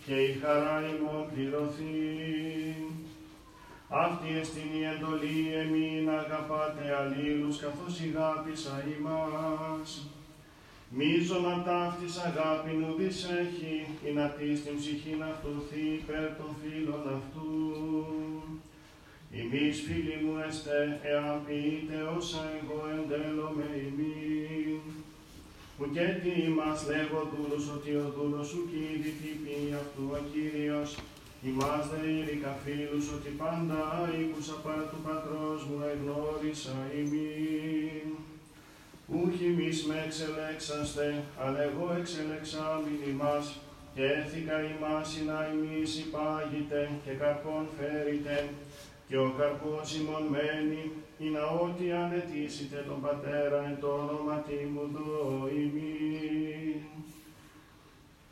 [0.06, 2.87] και η χαρά ημών πληρωθεί.
[3.90, 10.08] Αυτή εστιν η εντολή εμεί να αγαπάτε αλλήλους, καθώς ηγάπησα ημάς.
[10.90, 13.76] Μίζωνα ταύτης αγάπη ουδής έχει,
[14.08, 17.50] ή να τη στην ψυχήν αυτοθεί υπέρ των φίλων αυτού.
[19.32, 24.82] Ημείς φίλοι μου εστε, εάν ποιείτε όσα εγώ εντέλω με ημίν.
[25.80, 30.98] Ουκέτι ημάς λέγω δούλος, ότι ο δούλος σου κύρι τύπη αυτού ο Κύριος,
[31.50, 33.82] ημάς δε ήρυκα φίλους, ότι πάντα
[34.20, 38.08] ήκουσα παρά του πατρός μου εγνώρισα ημίν.
[39.14, 43.46] Ούχι εμείς με εξελέξαστε, αλλά εγώ εξελεξάμιν ημάς,
[43.94, 48.36] και έθηκα ημάς να ημείς υπάγειτε και καρπόν φέρετε,
[49.08, 50.84] και ο καρπός ημών μένει,
[51.20, 54.44] ή να ό,τι ανετήσετε τον Πατέρα εν το όνομα
[54.74, 56.97] μου δω ημίν.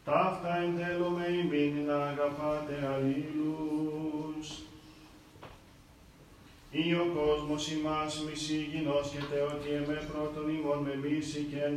[0.05, 4.47] Ταύτα εν τέλω με ημίν να αγαπάτε αλλήλους.
[6.71, 11.73] Ή ο κόσμος ημάς μισή γινώσχεται ότι εμέ πρώτον ημών με μίσηκεν,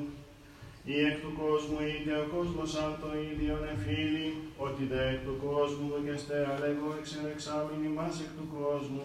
[0.85, 5.37] ή εκ του κόσμου είτε ο κόσμος αν το ίδιον εφίλει, ότι δε εκ του
[5.47, 9.05] κόσμου δοκεστε αλεγώ εξελεξάμιν ημάς εκ του κόσμου,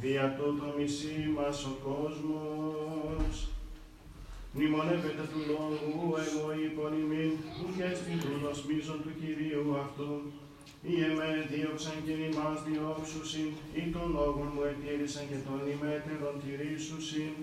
[0.00, 3.48] δια τούτο μισή μας ο κόσμος.
[4.60, 10.12] Μνημονεύεται του λόγου εγώ είπων ημίν, που και στην τούτος μίσον του Κυρίου αυτού,
[10.92, 13.50] ή εμέ δίωξαν και ημάς διώξουσιν,
[13.80, 17.34] ή των λόγων μου ετήρησαν και των ημέτερων τηρήσουσιν,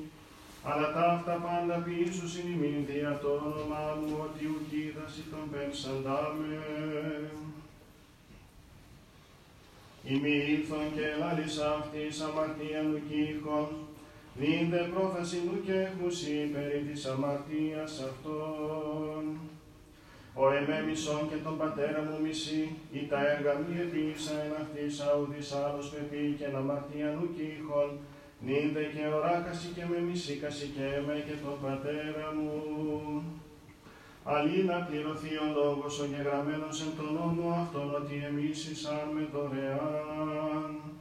[0.70, 6.52] αλλά ταύτα πάντα ποιήσουσιν ημίν δια το όνομά μου, ότι ουκίδαση τον πέμψαντάμε.
[10.12, 13.68] Ημί ήλθον και λάλης αυτής αμαρτίαν ουκήχων,
[14.40, 19.24] νυν δε πρόθεση μου και έχουσι περί της αμαρτίας αυτών.
[20.34, 25.02] Ο εμέ μισόν και τον πατέρα μου μισή, ή τα έργα μη επίησα εν αυτής
[25.02, 27.90] αουδής άλλος πεπί και να αμαρτίαν ουκήχων,
[28.46, 32.52] νυν δε και οράκαση και με μισήκαση και εμέ και τον πατέρα μου.
[34.24, 39.28] Αλλή να πληρωθεί ο λόγος ο γεγραμμένος εν τον νόμο αυτόν ότι εμείς εισάν με
[39.34, 40.95] δωρεάν.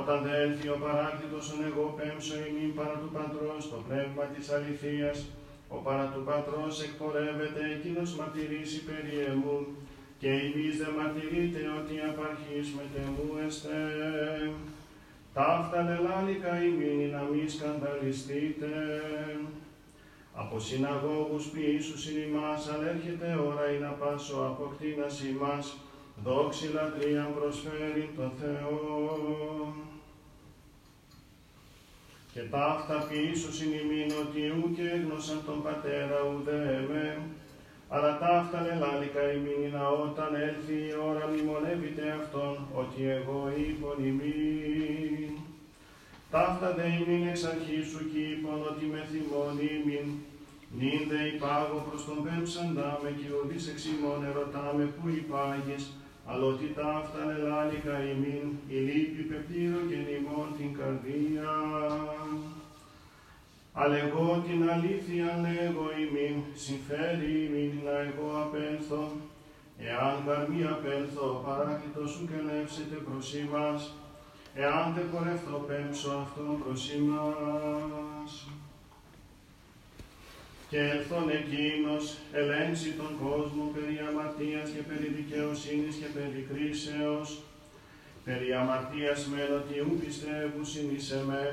[0.00, 4.50] Όταν δε έλθει ο παράκλητος ον εγώ πέμψω ημίν παρά του Πατρός το πνεύμα της
[4.54, 5.18] αληθείας,
[5.68, 9.58] ο παρά του Πατρός εκπορεύεται εκείνος μαρτυρήσει περί εμού,
[10.20, 13.76] και εμείς δε μαρτυρείτε ότι απαρχής με τεμού εστε.
[15.34, 18.70] Ταύτα λελάλικα ημίν να μη σκανδαλιστείτε.
[20.34, 25.76] Από συναγώγους ποιήσους είναι ημάς, αλλά έρχεται ώρα ή να πάσω αποκτήνας ημάς,
[26.24, 29.74] δόξη λατρείαν προσφέρει το Θεό.
[32.32, 37.18] Και ταύτα ποιήσους είναι ημίν ότι ου και έγνωσαν τον πατέρα ουδέ εμέ,
[37.88, 45.30] αλλά ταύτα λελάλικα ημίν να όταν έλθει η ώρα μνημονεύεται αυτόν, ότι εγώ είπον ημίν.
[46.30, 50.06] Ταύτα δε ημίν εξ αρχής σου κι είπον ότι με θυμών ημίν,
[50.78, 55.82] νυν δε υπάγω προς τον πέμψαντά με και ουδείς εξ ημών ερωτάμε που υπάγεις,
[56.26, 61.50] αλλά ότι ταύτα λελάλικα ημίν, η λύπη πεπτήρω και νημών την καρδία.
[63.72, 69.02] Αλλά εγώ την αλήθεια λέγω ημίν, συμφέρει ημίν να εγώ απέλθω,
[69.78, 73.94] Εάν καρμί απέλθω, παράκλητο σου και λεύσετε προς ημάς,
[74.54, 78.46] εάν τε πορεύθω πέμψω αυτόν προς ημάς.
[80.72, 82.04] Και ελθόν εκείνος,
[82.40, 87.28] ελέγξει τον κόσμο περί αμαρτίας και περί δικαιοσύνης και περί κρίσεως,
[88.26, 90.64] περί αμαρτίας μεν ότι ου πιστεύουν
[90.94, 91.46] εις εμέ,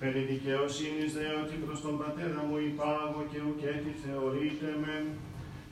[0.00, 4.94] περί δικαιοσύνης δε ότι προς τον πατέρα μου υπάγω και ουκέτι θεωρείται με,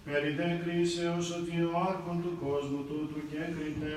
[0.07, 3.97] περί δε κρίσεως ότι ο άρχον του κόσμου τούτου και κριτέ.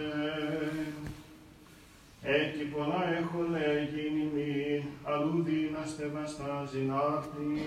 [2.28, 7.62] Έκει πολλά έχω λέγει μη, αλλού δύναστε βαστάζει να'ρθει.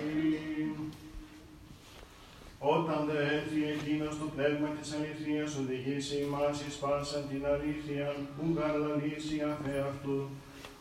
[2.58, 8.44] Όταν δε έρθει εκείνος το πνεύμα της αληθείας οδηγήσει ημάς εις πάσαν την αλήθεια, που
[8.56, 10.28] γαρλαλήσει αφέ αυτού,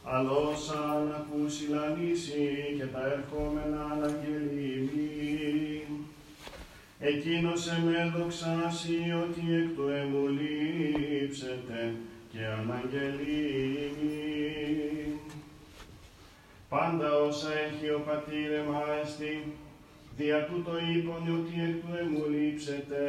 [0.03, 2.45] αλλός αν ακούσει λαλήσει
[2.78, 5.11] και τα ερχόμενα αναγγελίμει.
[6.99, 11.95] Εκείνος εμέ δοξάσει ότι εκ του εμού λείψετε
[12.38, 14.09] και αναγγελίμει.
[16.69, 19.33] Πάντα όσα έχει ο πατήρ εμάστη,
[20.17, 23.01] δια τούτο είπον ότι εκ του εμού λείψετε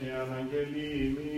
[0.00, 1.30] και αναγγελίμει.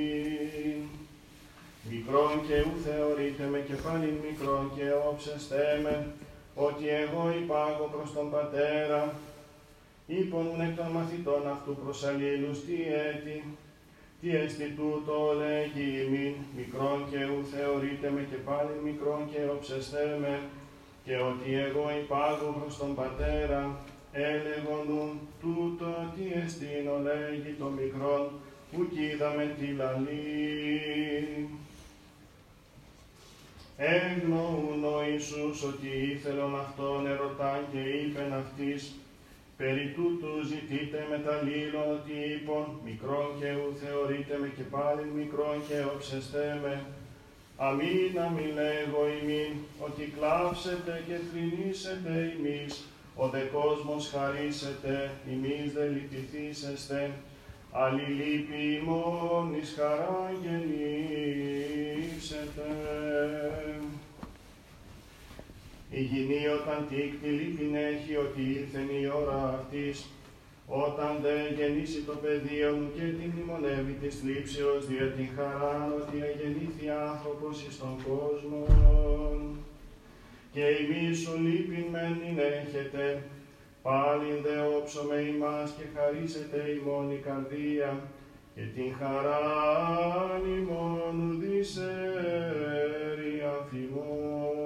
[1.91, 6.07] Μικρόν και ου θεωρείτε με και πάλι μικρόν και όψεστε με,
[6.55, 9.15] ότι εγώ υπάγω προς τον Πατέρα,
[10.07, 12.77] είπον εκ των μαθητών αυτού προς αλλήλους τι
[13.09, 13.45] έτη,
[14.23, 20.19] τι εστι τούτο λέγει ημίν, μικρόν και ου θεωρείτε με και πάλι μικρόν και όψεστε
[20.21, 20.41] με,
[21.05, 23.79] και ότι εγώ υπάγω προς τον Πατέρα,
[24.13, 28.31] έλεγον τούτο τι εστίνο λέγει το μικρόν,
[28.71, 31.49] που κοίδαμε τη λαλή.
[33.77, 38.95] Έγνωουν ο Ιησούς ότι ήθελον αυτόν ερωτάν και είπεν αυτής,
[39.63, 45.03] περί τούτου ζητείτε με τα λίλων ότι είπον, μικρόν και ου θεωρείτε με και πάλι
[45.19, 46.75] μικρόν και όψεστε με,
[47.67, 49.53] αμήν αμήν λέγω ημίν,
[49.87, 52.73] ότι κλάψετε και θρηνήσετε ημείς,
[53.23, 54.95] ο δε κόσμος χαρίσετε,
[55.33, 57.01] ημείς δε λυπηθήσεστε,
[57.73, 60.93] αλληλείπει ημών εις χαρά γεννήσετε.
[65.95, 70.07] Η γυνή όταν τίκτη λύπην έχει ότι ήλθεν η ώρα αυτής,
[70.67, 76.89] όταν δε γεννήσει το πεδίο και την μνημονεύει της λήψεως δια την χαρά ότι εγεννήθη
[77.11, 78.63] άνθρωπος εις τον κόσμο.
[80.53, 82.17] Και ημείς σου λύπην μεν
[82.61, 83.23] έχετε,
[83.83, 87.91] πάλιν δε όψομε ημάς και χαρίσετε ημών η καρδία,
[88.55, 89.41] και την χαρά
[90.59, 94.62] ημών δισέρει αφημών.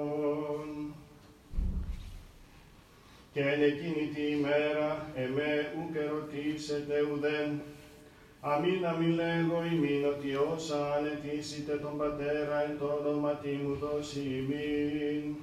[3.37, 7.61] Και εν εκείνη τη ημέρα εμέ ουκ ερωτήσετε ουδέν,
[8.39, 15.35] αμήν αμήν λέγω ημίν ότι όσα ανετήσετε τον Πατέρα εν το όνομα μου δώσει ημίν.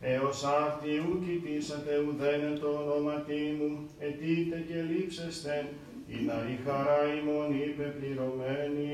[0.00, 3.24] Έως αυτή ου κοιτήσατε ουδέν εν το όνομα
[3.58, 5.68] μου, ετείτε και λείψεστε,
[6.06, 8.88] ή να η χαρά ημών είπε πληρωμένη.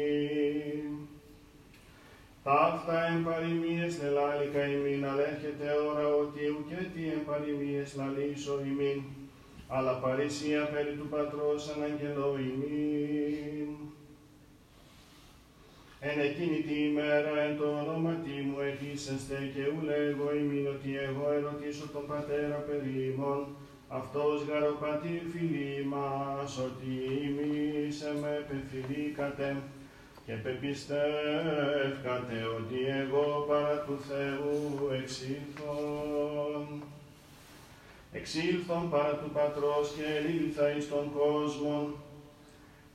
[2.45, 9.03] Ταύτα εν παροιμίες λελάλικα ημίν, αλλά έρχεται ώρα ότι ουκέτι εν παροιμίες λαλήσω ημίν,
[9.69, 13.71] αλλά παρησία περί του Πατρός αναγγελώ ημίν.
[16.01, 18.11] Εν εκείνη τη ημέρα εν το όνομα
[18.49, 23.47] μου εκείσεστε και ου λέγω ημίν ότι εγώ ερωτήσω τον Πατέρα περί ημών,
[23.89, 26.93] αυτός γαροπατήρ φιλή μας, ότι
[27.29, 29.57] ημείς με πεφιλήκατε
[30.27, 36.83] και πεπιστεύκατε ότι εγώ παρά του Θεού εξήλθον.
[38.13, 41.91] Εξήλθον παρά του Πατρός και ελήλθα εις τον κόσμο,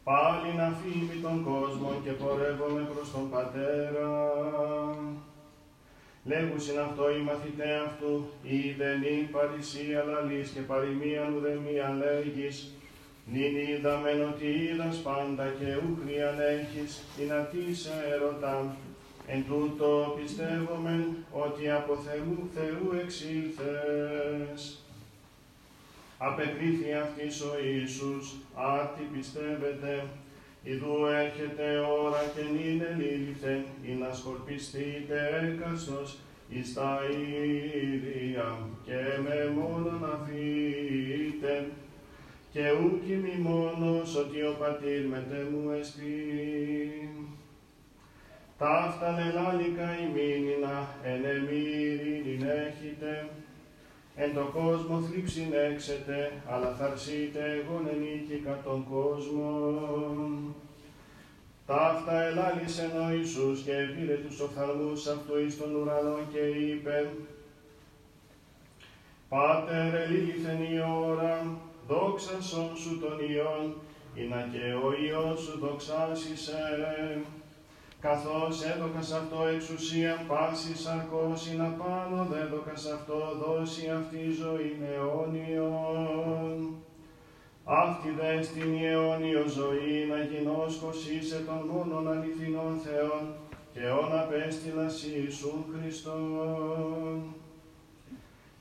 [0.04, 4.34] πάλι να φύγει τον κόσμο και πορεύομαι προς τον Πατέρα.
[6.24, 12.77] Λέγουσιν αυτό οι μαθητέ αυτού, είδεν η παρησία λαλής και παροιμίαν ουδεμία λέγεις,
[13.32, 18.76] νυν είδαμεν ότι είδας πάντα και ούχριαν έχεις, την ατήσα ερωτά,
[19.28, 24.82] εν τούτο πιστεύομεν ότι από Θεού Θεού εξήλθες.
[26.18, 30.04] Απεκρίθη αυτής ο Ιησούς, άρτη πιστεύετε,
[30.64, 36.18] Ιδού έρχεται ώρα και νυν ελήλθεν, ή να σκορπιστείτε έκαστος
[36.50, 41.66] εις τα ίδια και με μόνον αφήτε,
[42.58, 46.10] και ούκ μη μόνος ότι ο πατήρ μετέ μου εστί.
[48.58, 53.30] Ταύτα λελάλικα ημίνινα εν εμμύριν έχετε,
[54.16, 59.52] εν το κόσμο θλίψην έξετε, αλλά θαρσείτε εγώ νίκηκα τον κόσμο.
[61.66, 67.10] Ταύτα ελάλησεν ο Ιησούς και πήρε τους οφθαλμούς αυτού εις τον ουρανό και είπε
[69.30, 73.76] Πάτερ ελήλθεν η ώρα, δόξα σον σου των Υιών,
[74.30, 76.62] να και ο Υιός σου δοξάσισε.
[78.02, 86.76] Καθώς έδωκας αυτό εξουσία πάση σαρκός είναι απάνω, δέδωκας αυτό δώσει αυτή ζωή αιώνιον.
[87.64, 93.34] Αυτή δε στην αιώνιο ζωή να γινώσκος είσαι των μόνον αληθινών Θεών
[93.74, 97.24] και όν απέστειλας Ιησούν Χριστόν.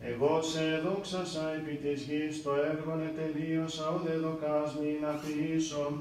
[0.08, 5.92] Εγώ σε δόξασα επί της γης, το έργον ετελείωσα, ο δε δοκάσμι να ποιήσω,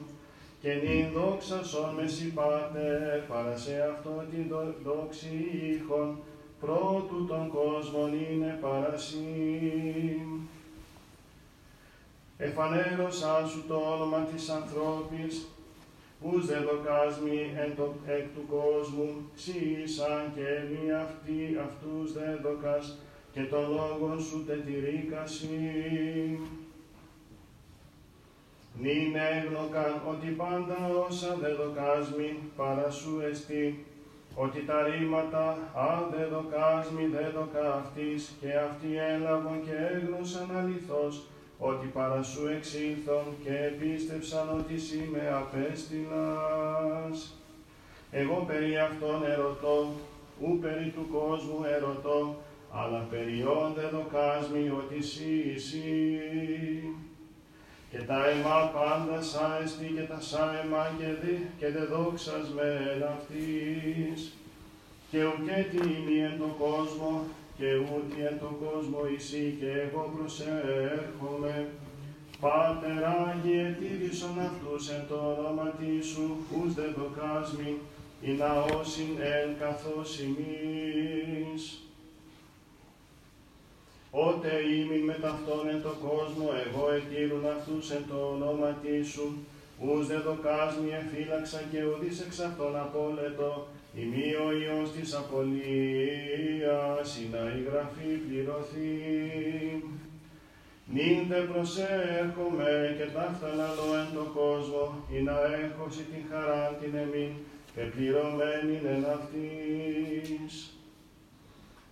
[0.61, 5.33] και νυν δόξασον με συμπάτερ, παρά σε αυτό την δο- δόξη
[5.75, 6.17] ήχων,
[6.59, 10.27] πρώτου των κόσμων είναι παρασύν.
[12.37, 15.47] Εφανέρωσαν σου το όνομα της ανθρώπης,
[16.21, 22.97] ους δε δοκάσμι εν το, εκ του κόσμου, σύησαν και μη αυτοί αυτούς δε δοκάς,
[23.35, 25.49] και το λόγον σου τετηρίκασι.
[28.81, 30.77] Νυν έγνωκαν ότι πάντα
[31.07, 33.85] όσα δε δοκάσμι παρά σου εστί,
[34.35, 41.23] ότι τα ρήματα α δε δοκάσμι δε δοκα αυτής, και αυτοί έλαβαν και έγνωσαν αληθώς,
[41.59, 47.17] ότι παρά σου εξήλθον και επίστευσαν ότι σύ με απέστειλας.
[48.11, 49.89] Εγώ περί αυτών ερωτώ,
[50.41, 52.35] ου περί του κόσμου ερωτώ,
[52.77, 56.19] αλλά περιόν δε δοκάσμι ότι σύ εσύ.
[57.91, 62.69] Και τα αιμά πάντα σάεστη και τα σάεμα και, δε, και δε δόξας με
[63.15, 64.33] αυτής.
[65.11, 67.23] Και ουκέτι ημί εν το κόσμο,
[67.57, 71.67] και ούτε εν το κόσμο εσύ και εγώ προσέρχομαι.
[72.39, 77.77] Πάτερ Άγιε, τήρησον αυτούς εν το όνομα σου, ους δε δοκάσμι,
[78.21, 81.84] η ναόσιν εν καθώς ημείς.
[84.17, 88.69] Ότε ήμουν με ταυτόν εν το κόσμο, εγώ ετήρουν αυτούς εν το όνομα
[89.11, 89.25] σου,
[89.79, 93.67] ους δε δοκάσμι εφύλαξα και ουδείς εξ αυτών απόλετο,
[94.01, 98.93] ημί ο Υιός της απολίας, ή να η γραφή πληρωθεί.
[100.93, 104.83] Νυν δε προσέρχομαι και ταύτα λαλώ εν το κόσμο,
[105.15, 107.31] ή να έχω σοι την χαρά την εμήν,
[107.75, 110.74] πεπληρωμένη εν αυτής.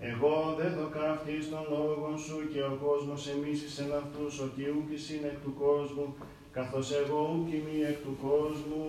[0.10, 5.10] Εγώ δε δοκα αυτής των λόγων σου και ο κόσμος εμίσεις εν αυτούς, ότι ούκης
[5.10, 6.16] είναι εκ του κόσμου,
[6.52, 8.84] καθώς εγώ ούκ είμαι εκ του κόσμου.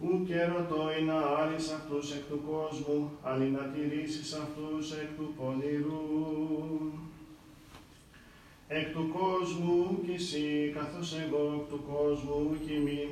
[0.00, 5.10] Ου και ρωτώ ή να άρεις αυτούς εκ του κόσμου, αν να τηρήσεις αυτούς εκ
[5.16, 6.92] του πονηρού.
[8.68, 13.08] Εκ του κόσμου ούκ εσύ, καθώς εγώ εκ του κόσμου ούκ είμαι,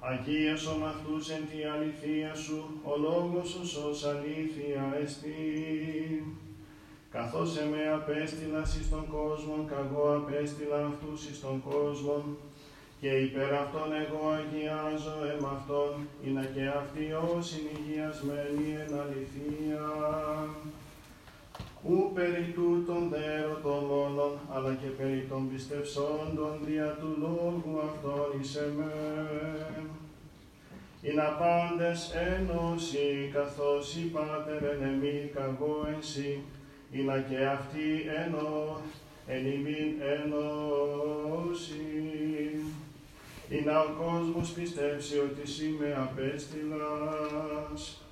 [0.00, 6.36] Αγίασον αυτούς εν τη αληθεία σου, ο λόγος σου ως αλήθεια εστί.
[7.10, 12.24] Καθώς εμέ απέστειλας εις τον κόσμο, καγώ απέστειλα αυτούς εις τον κόσμο,
[13.00, 19.84] και υπέρ αυτών εγώ αγιάζω εμ αυτών, ή να και αυτοί ως συνηγιασμένοι εν αληθεία.
[21.82, 28.40] Ου περί τούτων δε ρωτώ μόνον, αλλά και περί των πιστευσόντων δια του λόγου αυτών
[28.40, 28.92] εις εμέ.
[31.02, 36.42] Είναι πάντες ένωση, καθώς η Πάτερ εν εμεί καγώ εσύ,
[36.92, 38.80] είναι και αυτοί ενώ,
[39.26, 41.82] εν ημίν ένωση.
[43.50, 48.02] Είναι ο κόσμος πιστεύσει ότι εσύ με απέστειλας.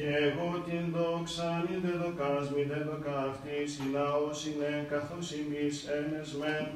[0.00, 5.26] Και εγώ την δόξα μη δε δοκάς, μη δε δοκά αυτής, η λαός είναι καθώς
[5.32, 6.66] ημείς ένες μεν.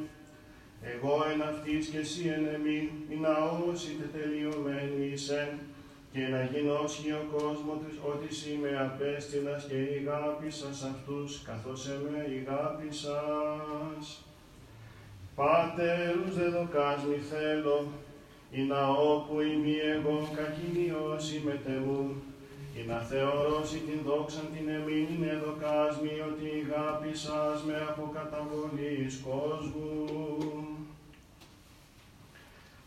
[0.93, 5.51] Εγώ εν αυτής και εσύ εν εμήν, η ναός είτε τελειωμένη εισεν,
[6.13, 12.21] και να γινώσει ο κόσμος της ότι εσύ με απέστειλας και ηγάπησας αυτούς, καθώς εμέ
[12.37, 14.05] ηγάπησας.
[15.35, 17.79] Πάτερους δε δοκάς μη θέλω,
[18.51, 22.23] η ναό που ημί εγώ κακινιώσει με τεμού,
[22.79, 29.21] ή να θεωρώσει την δόξαν την εμήν είναι δοκάς μη ότι ηγάπησας με από καταβολής
[29.29, 29.89] κόσμου.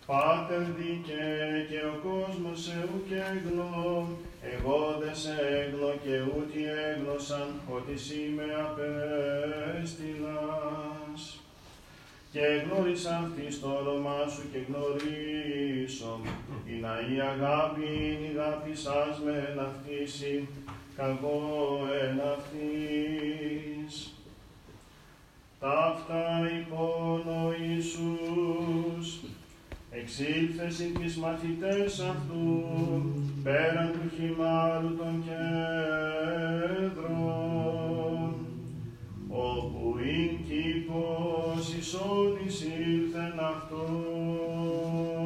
[0.05, 1.25] Πάτερ δίκαι
[1.69, 4.07] και ο κόσμος σε ουκ έγνω,
[4.53, 11.21] εγώ δε σε έγνω και ούτι έγνωσαν ότι σύ με απέστειλας.
[12.31, 16.13] Και γνώρισα αυτή το όνομά σου και γνωρίσω,
[16.69, 20.47] η να η αγάπη είναι η αγάπη σας με εν αυτήσει,
[20.95, 24.11] καγώ εν αυτής.
[25.59, 29.05] Ταύτα υπόν ο Ιησούς,
[29.91, 35.47] εξήλθες συν τις μαθητές αυτούς πέραν του χυμάρου των κέντρων
[39.29, 45.16] όπου ειν κήπος ισόν εισήλθεν αυτόν.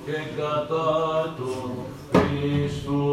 [0.07, 3.05] και κατά του Χριστού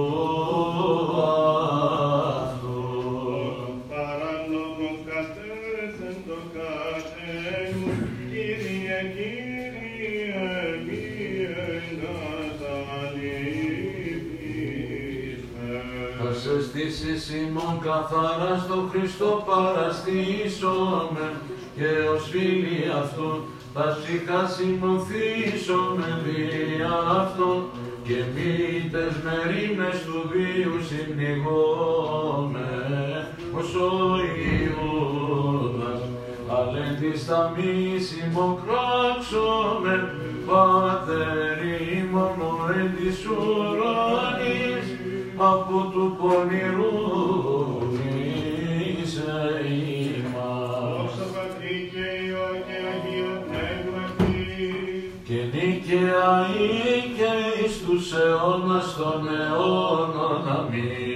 [17.32, 21.28] στήσεις ημών καθαρά στο Χριστό παραστήσομε
[21.76, 23.32] και ως φίλοι αυτού
[23.74, 27.60] θα ψυχά συμμοθήσομε δια αυτόν
[28.04, 32.72] και μήτες με ρήμες του βίου συμπνιγώμε
[33.58, 33.92] ως ο
[34.60, 36.02] Ιούδας
[36.58, 39.96] αλέντης τα μη συμμοκράξομε
[40.46, 41.58] Πάτερ
[41.98, 42.40] ημών
[42.78, 44.31] εν της ουρανής
[45.50, 46.96] από του πονηρού
[49.02, 49.34] είσαι
[49.78, 50.92] ημάς.
[50.98, 56.70] Δόξα Πατρί και Υιό και Αγίο Πνεύματι, Και νίκαια ή
[57.18, 57.32] και
[57.64, 61.11] εις τους αιώνας των αιώνων αμήν.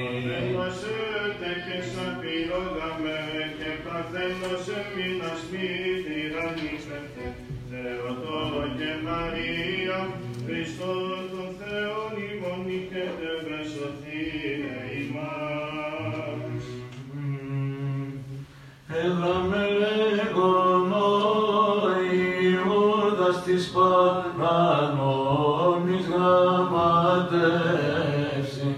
[27.45, 28.69] Γραμματεύσει.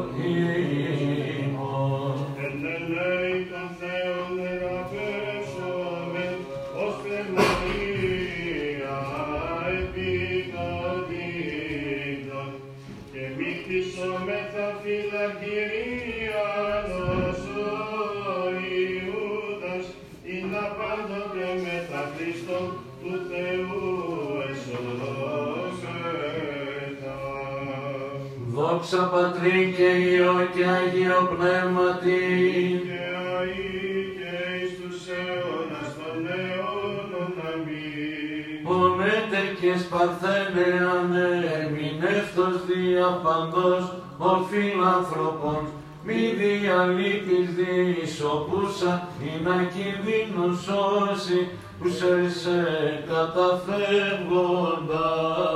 [29.42, 32.22] Δόξα Πατρί και Υιό και Αγίο Πνεύματι,
[32.88, 33.02] Και
[33.38, 33.66] αεί
[34.18, 38.46] και εις τους αιώνας των αιώνων αμήν.
[38.66, 40.68] πονέτε και σπαρθένε
[40.98, 43.86] ανέμεινεύτος δια παντός
[44.18, 44.20] ο
[44.50, 45.64] φιλανθρωπών,
[46.06, 51.40] μη διαλείπεις διεισοπούσα, ή να κινδύνους σώσει,
[51.80, 52.58] που σε σε
[53.10, 55.51] καταφεύγοντας.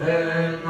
[0.01, 0.69] εν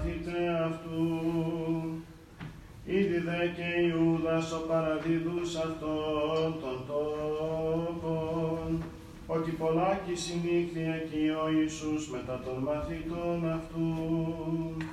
[0.00, 1.92] μαθητέ αυτούς.
[2.84, 8.82] Ήδη δε και Ιούδας ο παραδίδους αυτών των τόπων,
[9.26, 14.86] ότι πολλάκι συνήχθη εκεί ο Ιησούς μετά των μαθητών αυτούς.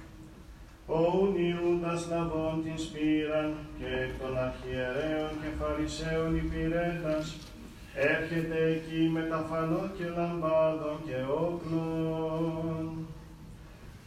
[0.86, 7.38] Όουν Ιούδας λαβών την σπήραν και εκ των αρχιερέων και φαρισαίων υπηρέτας
[7.94, 13.07] έρχεται εκεί με τα φανό και λαμπάδων και όπλων.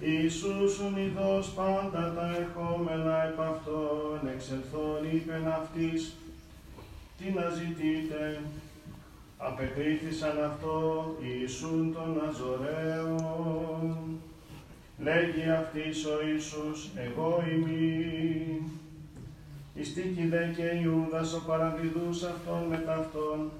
[0.01, 6.16] Ιησούσουν ειδός πάντα τα ερχόμενα επ' αυτόν εξελθόν είπεν αυτής,
[7.18, 8.40] τι να ζητείτε,
[9.39, 13.97] απεκρίθησαν αυτό Ιησούν των Ναζωραίων.
[14.98, 18.62] Λέγει αυτής ο Ιησούς, εγώ ημί.
[19.74, 23.51] Ιστήκη δε και Ιούδας ο παραδιδούς αυτόν με ταυτόν,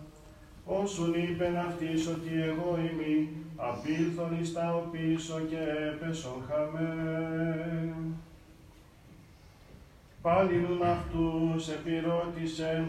[0.65, 5.59] όσουν είπεν αυτής ότι εγώ ημί, απήλθον εις τα οπίσω και
[5.93, 7.95] έπεσον χαμέ.
[10.23, 12.85] Πάλινουν αυτούς επιρώτησε,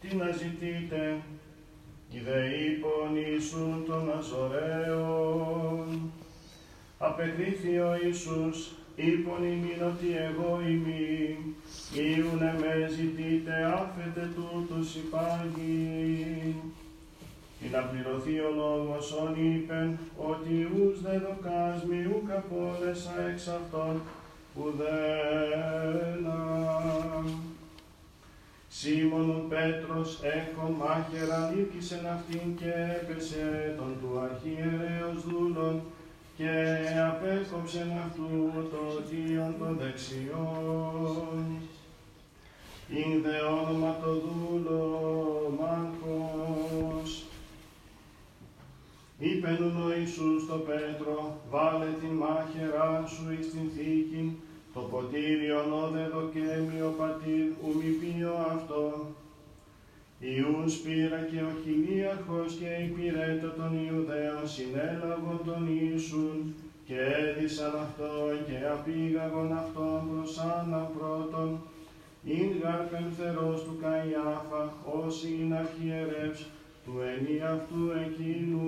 [0.00, 1.16] τι να ζητείτε,
[2.10, 6.10] οι δε είπον Ιησούν των Αζωραίων.
[6.98, 11.38] Απεκρίθη ο Ιησούς, είπον ημίν ότι εγώ ημί,
[11.94, 16.56] Ιουνε με ζητείτε άφετε τούτους υπάγει.
[17.64, 24.00] Ή να πληρωθεί ο λόγος όν είπεν, ότι ους δε δοκάσμι ουκ απόλεσα εξ αυτών,
[24.54, 26.38] ουδένα.
[28.68, 35.82] Σίμωνον Πέτρος έχων μάχερα νίκησεν αυτήν και έπεσε τον του αρχιερέως δούλων
[36.36, 36.50] και
[37.10, 41.44] απέκοψεν αυτού το τίον των δεξιών.
[42.88, 44.80] Ειν δε όνομα το δούλο
[45.58, 47.21] Μάρκος.
[49.24, 51.16] Είπεν ο Ιησούς το Πέτρο,
[51.50, 54.22] βάλε τη μάχερά σου εις την θήκη,
[54.74, 58.84] το ποτήριον όδε δοκέμι ο πατήρ ου μη πίω αυτό.
[60.18, 66.38] Ιούν σπήρα και ο χιλίαρχος και υπηρέτω των Ιουδαίων συνέλαβον τον Ιησούν.
[66.86, 68.12] Και έδισαν αυτό
[68.46, 71.48] και απήγαγον αυτόν προς Άννα πρώτον,
[72.24, 74.62] ειν γαρ πενθερός του Καϊάφα,
[75.00, 76.40] ως ειν αρχιερεύς
[76.84, 78.62] του ενιαυτού εκείνου.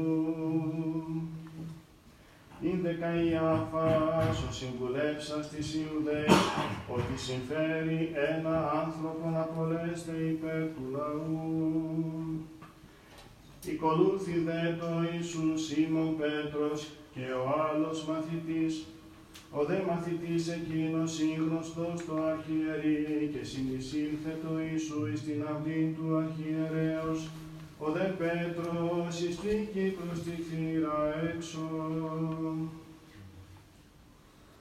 [2.62, 6.44] Ειν δε Καϊάφας ο συμβουλεύσας της Ιουδαίας,
[6.88, 12.14] ότι συμφέρει ένα άνθρωπον απολέστε υπέρ του λαού.
[13.66, 18.84] Οικολούθη δε το Ιησούς Σίμων Πέτρος και ο άλλος μαθητής,
[19.50, 26.16] ο δε μαθητής εκείνος σύγνωστος το αρχιερεί και συνεισήλθε το Ιησού εις την αυλή του
[26.16, 27.28] αρχιερέως,
[27.86, 31.61] ο δε Πέτρος ειστήκη προς τη θύρα έξω.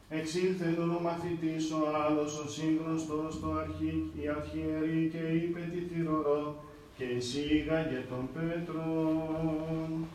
[0.10, 6.64] Εξήλθεν ο μαθητής ο άλλος ο σύγνωστος το αρχή, η αρχιερή και είπε τη θυρωρό
[6.98, 10.06] και εισήγαγε τον Πέτρον.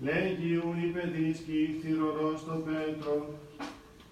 [0.00, 3.26] Λέγει ου η παιδίς και η θυρωρός το Πέτρο,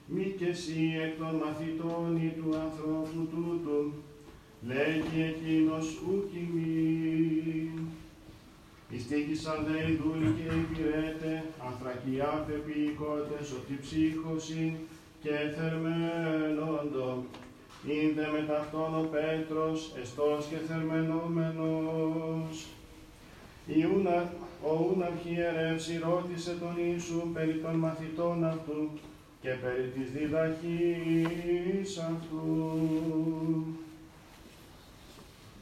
[0.06, 3.92] μη και εσύ εκ των μαθητών ή του ανθρώπου τούτου,
[4.66, 7.70] λέγει εκείνος ουκ ημί.
[8.90, 14.72] Ιστήκησαν δε οι δούλοι και οι πυρέτε, ανθρακιά πεποιηκότες, ότι ψύχωσιν
[15.22, 17.24] και θερμαίνοντο.
[17.86, 22.66] Ήντε με ταυτόν ο Πέτρος, εστός και θερμενόμενος.
[23.66, 24.32] Ιούνα,
[24.62, 28.90] ο ούν αρχιερεύς ρώτησε τον Ιησού περί των μαθητών αυτού
[29.42, 32.46] και περί της διδαχής αυτού.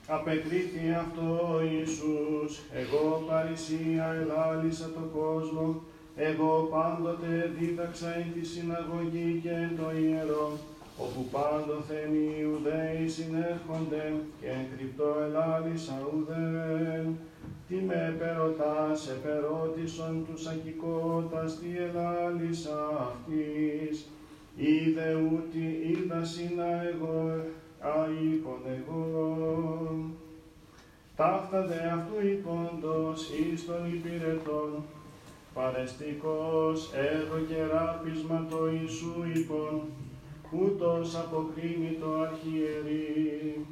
[0.08, 5.82] Απεκρίθη αυτό ο Ιησούς, εγώ παρησία ελάλησα το κόσμο,
[6.16, 10.58] εγώ πάντοτε δίδαξα εν τη συναγωγή και εν το ιερό,
[10.98, 14.04] όπου πάντοθεν οι Ιουδαίοι συνέρχονται
[14.40, 17.18] και εν κρυπτό ελάλησα ουδέν.
[17.68, 22.78] Τι με επερωτάς, επερώτησον τους ακικότας, τι ελάλησα
[23.08, 24.06] αυτής.
[24.56, 27.44] Είδε ούτι είδα σύνα εγώ,
[27.80, 29.04] αείπον εγώ.
[31.16, 34.82] Ταύτα δε αυτού υπόντος εις των υπηρετών,
[35.54, 39.80] παρεστικός έδωκε ράπισμα το Ιησού υπόν,
[40.50, 43.66] ούτως αποκρίνει το αρχιερή.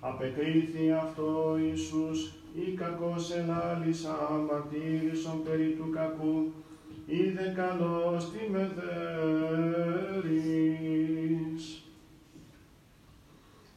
[0.00, 6.52] Απεκρίθη αυτό ο Ιησούς, ή κακός ελάλησα μαρτύρησον περί του κακού,
[7.06, 8.70] είδε καλός τι με
[10.24, 11.75] δέρεις.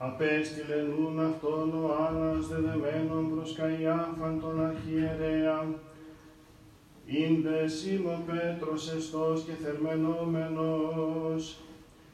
[0.01, 5.67] Απέστειλε νουν αυτόν ο Άννας δεδεμένον προς Καϊάφαν τον αρχιερέα,
[7.05, 11.57] Ήντε Σίμων Πέτρος εστός και θερμενόμενος,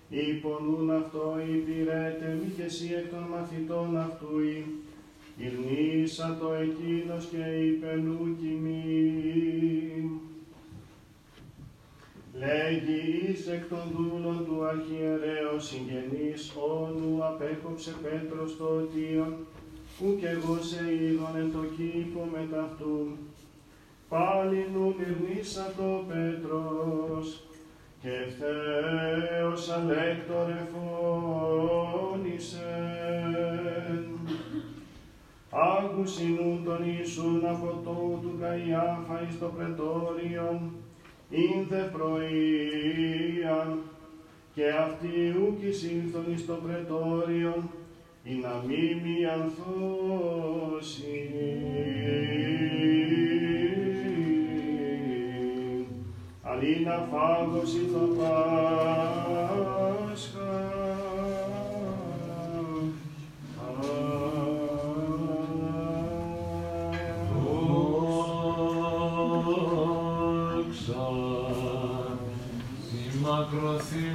[0.10, 4.66] υπονούν αυτό υπηρέτε μη και εσύ εκ των μαθητών αυτού ή,
[5.38, 10.22] ηρνήσα το εκείνος και είπε νου κοιμή.
[12.40, 19.36] Λέγει εις εκ των δούλων του αρχιερέως συγγενής όνου απέκοψε Πέτρος το οτίον,
[19.98, 23.07] που κι εγώ σε είδον εν το κήπο με ταυτού.
[24.10, 27.44] Πάλι νου μυρνήσα το Πέτρος,
[28.02, 32.06] και ευθέως αλέκτορε φώνησεν.
[35.49, 40.60] Άκουσιν τον Ιησούν από το του Καϊάφα εις το πρετόριον,
[41.30, 43.80] ήνθε πρωίαν,
[44.54, 47.70] και αυτοί ούκ εισήλθον εις το πρετόριον,
[48.24, 51.30] ή να μη μη ανθώσει.
[56.42, 59.65] Αλίνα φάγος ή το Πάσχα.
[73.56, 74.15] 黒すい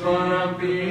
[0.00, 0.81] gonna be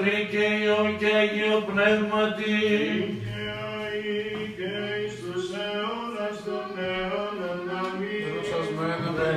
[0.00, 2.56] Πατρί και Υιό και Αγίο Πνεύματι.
[3.24, 4.20] Και αεί
[4.56, 4.72] και.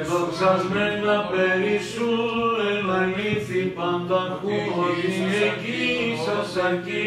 [0.10, 2.10] Δοξασμένα περί σου,
[2.72, 5.14] ελαλήθη πανταχού, ότι
[5.48, 5.84] εκεί
[6.26, 7.03] σας αρκεί.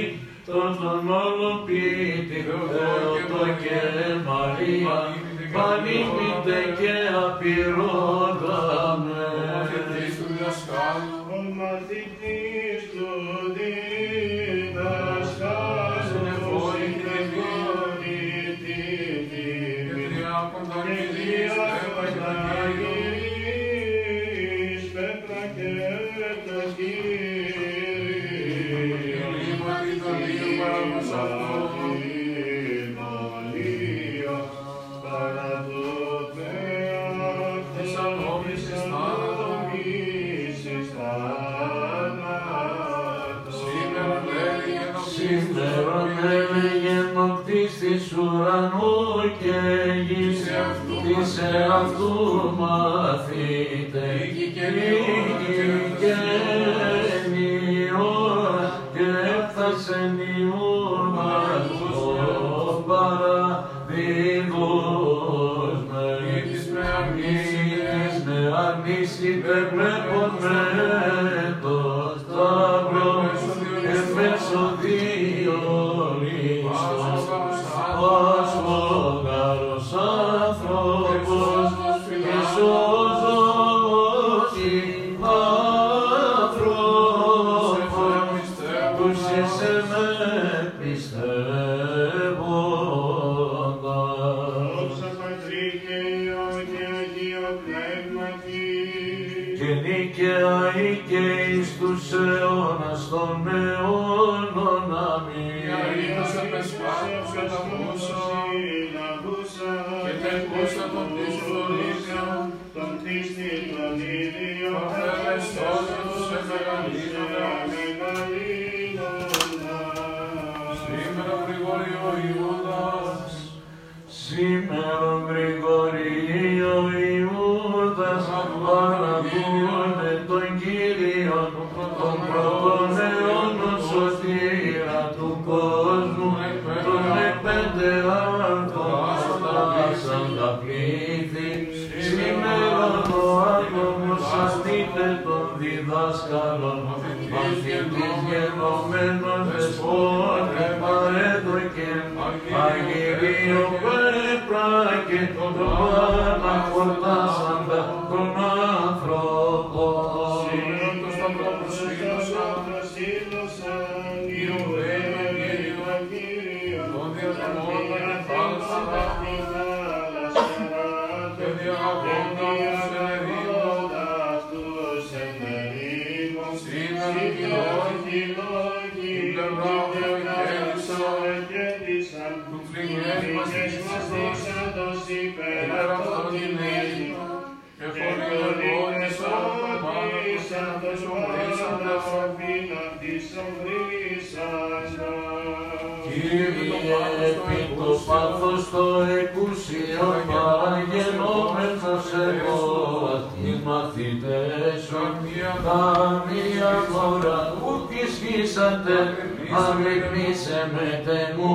[210.76, 211.54] Αμεκνήσε με τεμού,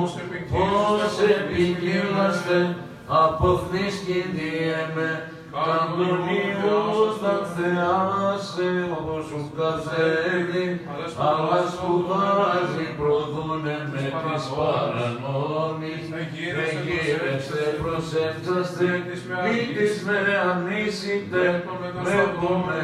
[0.50, 2.76] πως επικύλαστε,
[3.06, 5.10] αποθνείς κηδίεμε,
[5.66, 10.80] Καντονίος τα θεάσε όπως σου καθέλει,
[11.28, 16.04] αλλά σπουδάζει προδούνε με τις παρανόμεις.
[16.22, 18.86] Εγείρεστε, προσεύξαστε,
[19.42, 20.20] μη τις με
[20.50, 21.64] ανήσετε,
[22.02, 22.80] βλέπουμε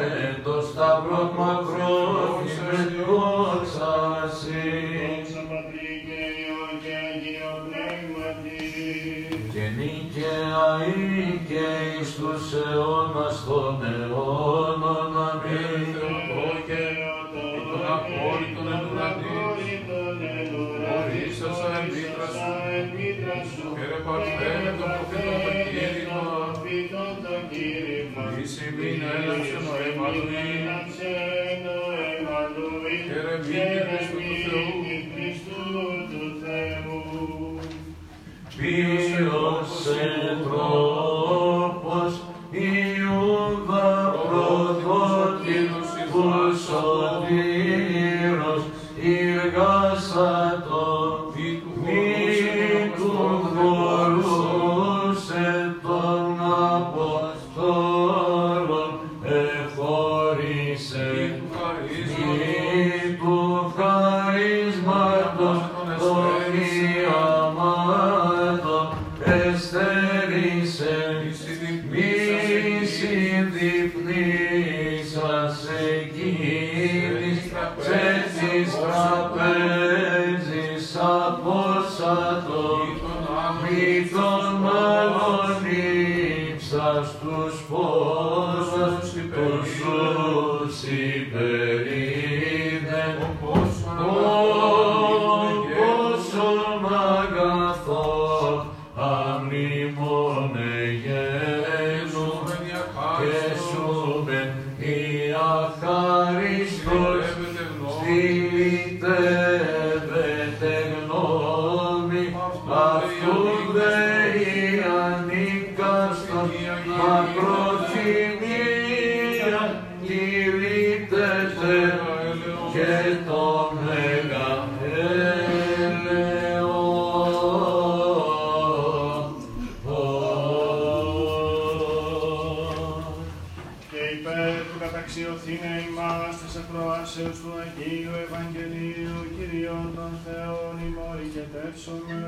[134.99, 142.19] υπέρ του καταξιωθήνε ημάς της ακροάσεως του Αγίου Ευαγγελίου Κυρίων των Θεών ημωρικετεύσομαι.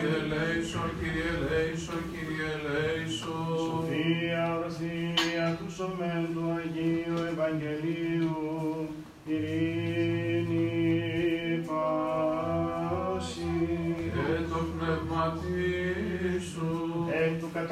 [0.00, 3.56] Κύριε Λέησον, Κύριε Λέησον, Κύριε Λέησον.
[3.66, 8.36] Σοφία ορθία του σωμέν του Αγίου Ευαγγελίου
[9.30, 9.65] ειρήνη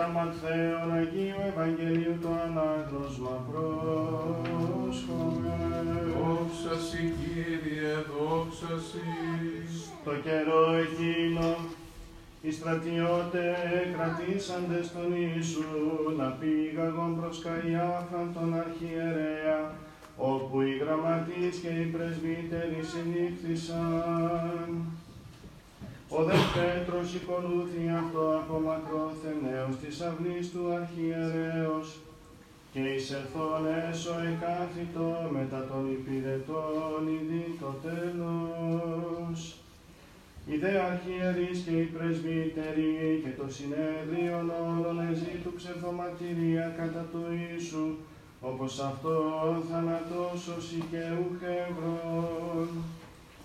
[0.04, 5.04] κατά Ματθαίον Αγίου Ευαγγελίου το ανάγνωσμα πρόσχομαι.
[6.14, 9.08] Δόξα σοι, Κύριε, δόξα σοι.
[10.04, 11.48] Το καιρό εκείνο
[12.42, 13.56] οι στρατιώτες
[13.94, 15.74] κρατήσαντες τον Ιησού
[16.18, 19.60] να πήγαγον προς Καϊάφαν τον αρχιερέα,
[20.16, 24.68] όπου οι γραμματείς και οι πρεσβύτεροι συνήχθησαν.
[26.18, 31.88] Ο δε Πέτρος οικολούθη αυτό από μακρόθεν έως της αυλής του αρχιερέως
[32.72, 39.38] και εισελθόν έσω εκάθητο μετά των υπηρετών ειδήν το τέλος.
[40.46, 42.92] Οι δε αρχιερείς και οι πρεσβύτεροι
[43.24, 44.36] και το συνέδριο
[44.72, 47.88] όλων εζήτου ψευδομαρτυρία κατά του Ιησού,
[48.40, 49.14] όπως αυτό
[49.70, 50.40] θανατός
[50.90, 52.68] και ουχεύρων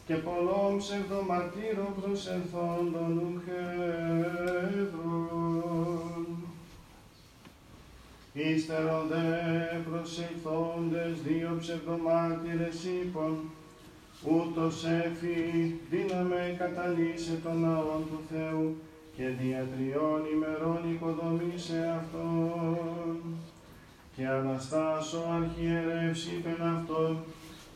[0.09, 3.69] και πολλών ψευδομαρτύρων προσελθόντων ουχεύρων.
[8.33, 13.37] Ύστερον δε προσελθόντες δύο ψευδομάρτυρες είπων,
[14.23, 18.75] ούτως έφη δύναμε καταλύσε τον ναόν του Θεού
[19.15, 23.17] και δια τριών ημερών οικοδομήσε αυτόν.
[24.15, 27.17] Και Αναστάσω αρχιερεύς είπεν αυτόν,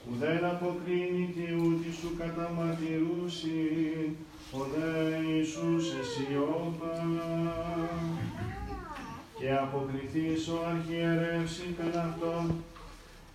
[0.09, 3.61] ουδέν αποκρίνει τι ούτι σου καταμαρτυρούσι,
[4.51, 7.05] ο δε Ιησούς εσιώπα.
[9.39, 12.63] Και αποκριθείς ο αρχιερεύς είπεν αυτόν,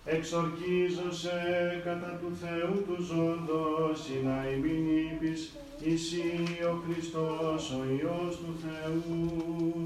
[0.05, 1.39] εξορκίζωσε
[1.83, 5.51] κατά του Θεού του ζώντος, ή να ημίν είπεις,
[5.85, 6.23] εσύ
[6.71, 9.85] ο Χριστός, ο Υιός του Θεού.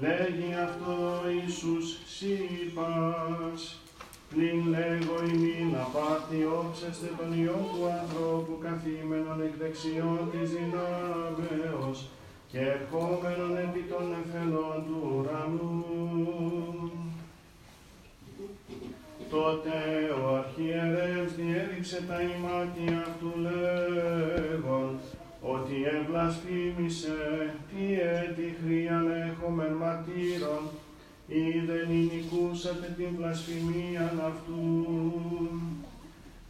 [0.00, 3.80] Λέγει αυτό Ιησούς σύπας,
[4.32, 12.08] πλην λέγω ημίν απάτη όψεστε τον Υιό του ανθρώπου καθήμενον εκ δεξιών της δυνάμεως
[12.50, 15.84] και ερχόμενον επί των εφελών του ουρανού.
[19.30, 19.76] Τότε
[20.22, 24.98] ο αρχιερεύς διέδειξε τα ημάτια αυτού λέγον,
[25.42, 27.20] ότι ευλασφήμισε
[27.68, 30.62] τι έτη χρίαν έχομεν μαρτύρων,
[31.26, 34.86] ή δεν νικούσατε την βλασφημίαν αυτού.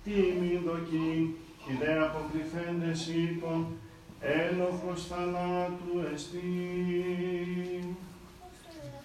[0.05, 1.37] Τι μη δοκεί,
[1.67, 3.67] οι δε αποκριθέντες είπων,
[4.21, 6.43] ένοχος θανάτου εστί.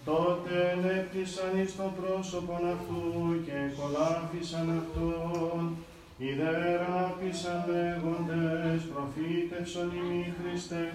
[0.05, 5.75] Τότε ενέπτυσαν εις το πρόσωπον αυτού και κολάφισαν αυτόν,
[6.17, 10.93] ιδεράπησαν λέγοντες, προφήτευσον ημί Χριστέ,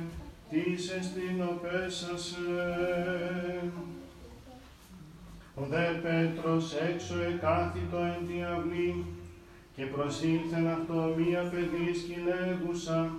[0.51, 2.41] τις εστινοπέσασε.
[5.55, 9.05] Ο δε Πέτρος έξω εκάθιτο εν τη αυλή,
[9.77, 13.11] και προσήλθεν αυτό μία παιδίς λέγουσα,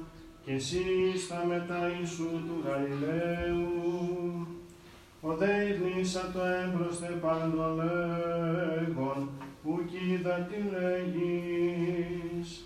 [0.45, 0.83] και εσύ
[1.25, 3.67] στα μετά Ιησού του Γαλιλαίου.
[5.21, 9.29] Ο δε ειρνήσα το έμπροστε πάντων λέγον,
[9.63, 12.63] που κοίτα τι λέγεις.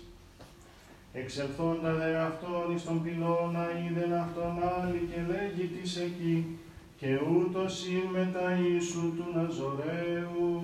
[1.12, 6.58] Εξελθόντα δε αυτόν εις τον πυλώνα είδεν αυτόν άλλη και λέγει της εκεί,
[6.98, 10.62] και ούτως ειν μετά Ιησού του Ναζωραίου.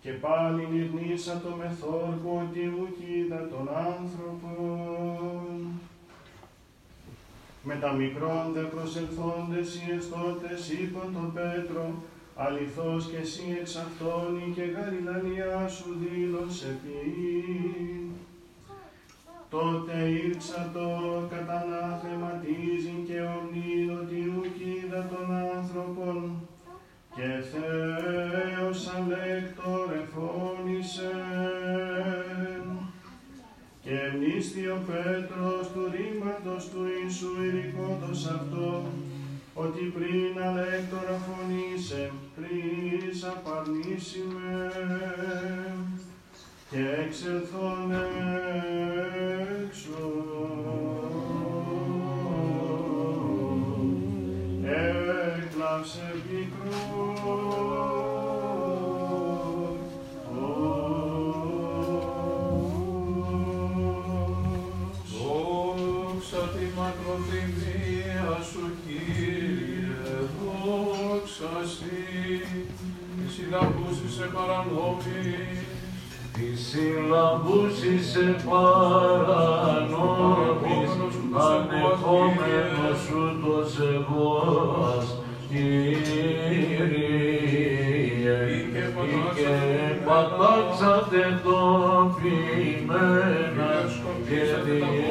[0.00, 4.60] Και πάλι ειρνήσα το μεθόρκο ότι ουκ είδα τον άνθρωπον.
[7.62, 11.94] Με τα μικρόν δε προσελθόντες οι εστώτες είπαν τον Πέτρο,
[12.36, 18.11] αληθώς και εσύ εξ αυτόν η και γαλιλανιά σου δήλωσε ποιή.
[19.52, 20.88] Τότε ήρξα το
[21.30, 26.48] κατανάθεματίζειν και ομνήν ότι ουκ είδα τον άνθρωπον,
[27.14, 31.14] και Θεός αλέκτορ εφώνησε.
[33.82, 38.84] Και μνήστη ο Πέτρος του ρήματος του Ιησού ηρικότος αυτό,
[39.54, 44.72] ότι πριν αλέκτορα φωνήσε, τρεις απαρνήσιμε,
[46.70, 47.92] και έξελθον
[71.62, 72.40] δόξα σοι,
[73.16, 75.34] τη συλλαβούση σε παρανόμη,
[76.32, 79.32] Τη συλλαβούση σε παρανόμης,
[81.50, 84.28] ανεχόμενος ούτως εγώ
[84.98, 85.06] ας
[85.48, 86.82] Κύριε,
[89.06, 89.52] ή και
[90.06, 91.58] πατάξατε το
[92.16, 93.72] ποιημένα
[94.28, 94.42] και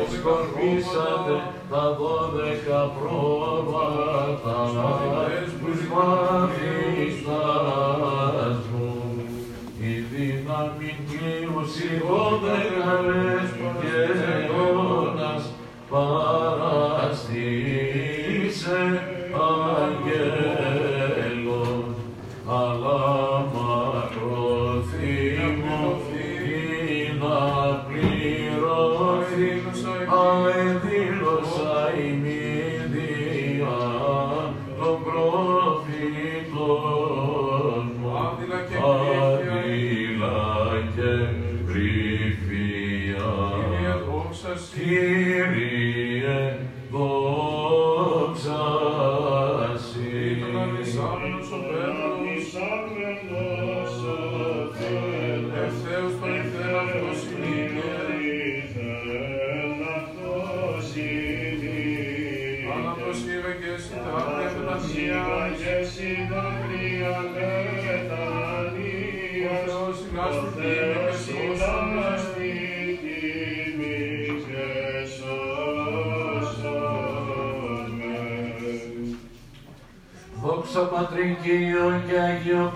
[0.10, 1.36] δισκορπίσατε
[1.70, 4.58] τα δώδεκα πρόβατα
[5.92, 7.12] τους μαθητάς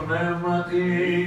[0.05, 1.24] Pneumati.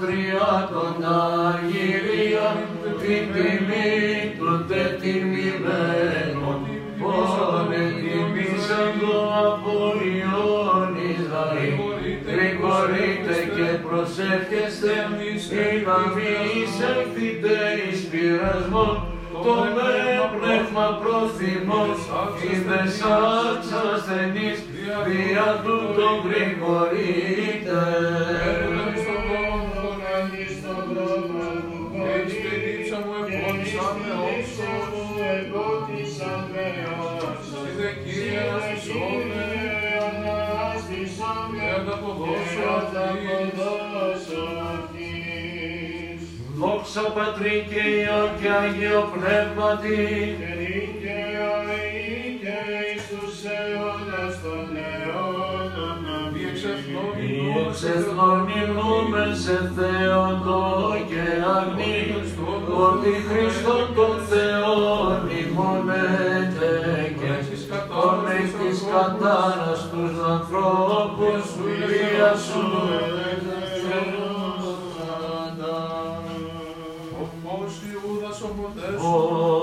[0.00, 1.04] πατρία των
[1.48, 2.56] Αγυρίων
[3.00, 6.60] την τιμή του δε τιμημένο
[6.98, 9.14] πόνε τιμήσαν το
[9.46, 11.76] απολιόν Ισραήλ.
[12.30, 14.92] Γρηγορείτε και προσεύχεστε
[15.62, 17.56] ή να μη εισέλθετε
[17.90, 18.86] εις πειρασμό
[19.44, 19.92] το με
[20.34, 21.98] πνεύμα προθυμός
[22.42, 24.58] εις δεσάξας ασθενείς
[25.06, 27.80] δια του τον γρηγορείτε.
[46.98, 49.98] δόξα Πατρί και Υιό και Αγίο Πνεύματι.
[50.40, 51.54] Και νίκαια
[51.94, 52.58] ή και
[52.90, 55.96] εις τους αιώνας των αιώνων
[57.68, 60.62] Εξεθνομιλούμε σε Θεόντο
[61.10, 61.24] και
[61.56, 61.98] Αγνή,
[62.86, 64.76] ότι Χριστό τον Θεό
[65.40, 66.72] ημωνέται
[67.18, 67.32] και
[67.92, 71.44] τον έχεις κατάρας τους ανθρώπους
[71.86, 73.27] βία σου.
[79.10, 79.54] 哦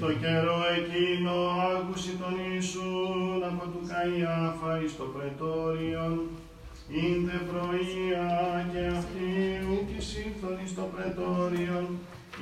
[0.00, 1.34] Το καιρό εκείνο
[1.74, 6.20] άκουση τον Ιησούν από του Καϊάφα εις το πρετόριον,
[6.88, 8.28] ήντε πρωία
[8.72, 9.28] και αυτοί
[9.72, 11.86] ουκ εισήλθον εις το πρετόριον,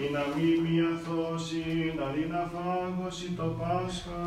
[0.03, 4.25] ή να μη μιαθώσει, να ρίνα φάγωση το Πάσχα.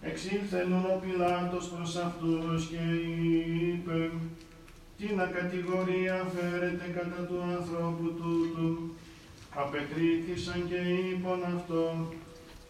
[0.00, 2.84] Εξήλθενον ο Πιλάτος προς αυτούς και
[3.72, 4.10] είπε,
[4.98, 8.94] τι να κατηγορία φέρετε κατά του ανθρώπου τούτου,
[9.54, 12.08] απεκρίθησαν και είπαν αυτό,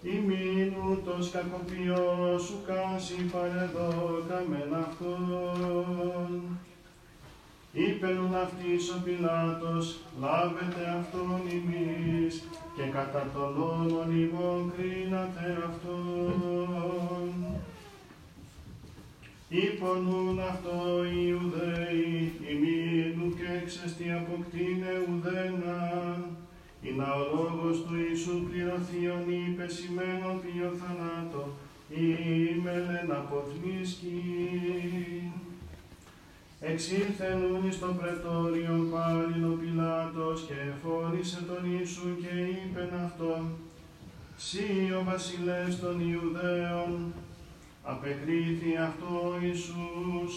[0.03, 6.59] ημίν ούτως κακοποιός σου κάσει παρεδόκαμεν αυτόν.
[7.73, 12.45] Είπενουν αυτής ο Πιλάτος, λάβετε αυτόν ημείς
[12.77, 17.35] και κατά τον όνον ημών κρίνατε αυτόν.
[19.49, 26.19] Υπονούν αυτό οι Ιουδαίοι, ημίνου και εξαιστή αποκτήνε ουδένα,
[26.83, 31.49] ή να ο λόγος του Ιησού πληρωθείον είπε σημαίνον ποιο θανάτο,
[31.89, 34.23] ή μελεν αποθνίσκει.
[36.61, 43.43] Εξήλθενουν εις το πρετόριο πάλιν ο Πιλάτος και εφόρησε τον Ιησού και είπεν αυτόν,
[44.37, 47.13] «Σύ ο βασιλεύς των Ιουδαίων,
[47.83, 50.33] απεκρίθη αυτό ο Ιησούς,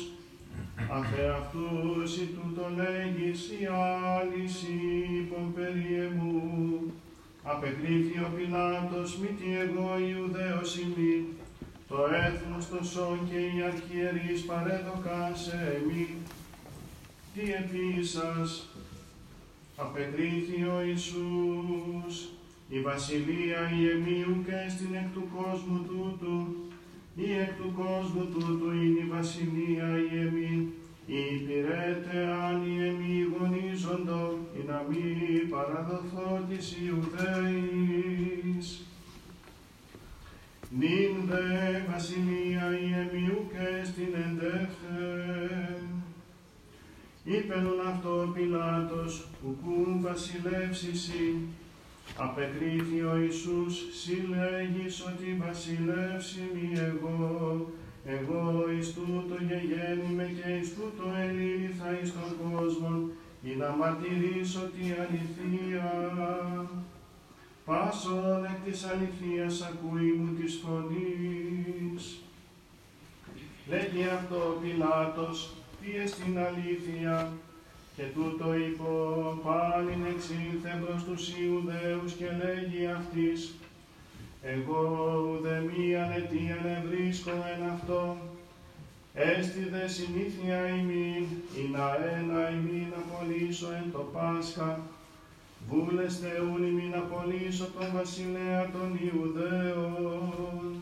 [0.78, 3.66] αφ' αυτούς ή τούτο λέγεις ή
[4.16, 4.64] άλλης
[5.20, 6.94] είπον περί εμού.
[7.44, 11.26] Απεκρίθη ο Πιλάτος, μη τι εγώ Ιουδαίος ημί,
[11.88, 16.08] το έθνος το σόν και οι αρχιερείς παρέδωκαν σε εμεί.
[17.34, 18.68] Τι επίσας,
[19.76, 22.30] απεκρίθη ο Ιησούς,
[22.70, 26.56] η βασιλεία η εμίου και στην εκ του κόσμου τούτου,
[27.16, 30.74] ή εκ του κόσμου τούτου είναι η βασιλεία η εμή,
[31.06, 38.86] η υπηρέτε αν η εμή γονίζοντο, ή να μη παραδοθώ της Ιουδαίης.
[40.70, 45.84] Νυν δε βασιλεία η εμιού και στην εντέχθεν.
[47.24, 51.36] Είπενον αυτό ο Πιλάτος, ουκούν βασιλεύσισι,
[52.18, 57.66] Απεκρίθη ο Ιησούς, σύ λέγεις ότι βασιλεύσει μη εγώ,
[58.06, 63.10] εγώ εις τούτο γεγέννημαι και εις τούτο ελήλθα εις τον κόσμο,
[63.44, 65.92] ή να μαρτυρήσω τη αληθεία.
[67.66, 72.20] Πάσον εκ της αληθείας ακούει μου της φωνής.
[73.68, 77.32] Λέγει αυτό ο Πιλάτος, τι εστιν αλήθεια,
[77.96, 78.92] και τούτο είπω
[79.44, 83.56] πάλιν εξήλθε προς τους Ιουδαίους και λέγει αυτής,
[84.42, 84.82] εγώ
[85.30, 88.18] ουδε μίαν αιτίαν ευρίσκω εν αυτό,
[89.14, 91.26] έστι δε συνήθεια ημίν,
[91.58, 94.80] ή να ένα ημίν απολύσω εν το Πάσχα,
[95.70, 100.82] βούλεστε ούν ημίν απολύσω τον βασιλέα των Ιουδαίων.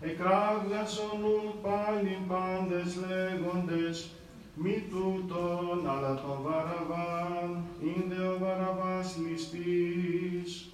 [0.00, 4.10] Εκράγδασον ούν πάλιν πάντες λέγοντες,
[4.54, 10.70] μη τούτον, αλλά τον Βαραβάν, ίνδε ο Βαραβάς ληστής.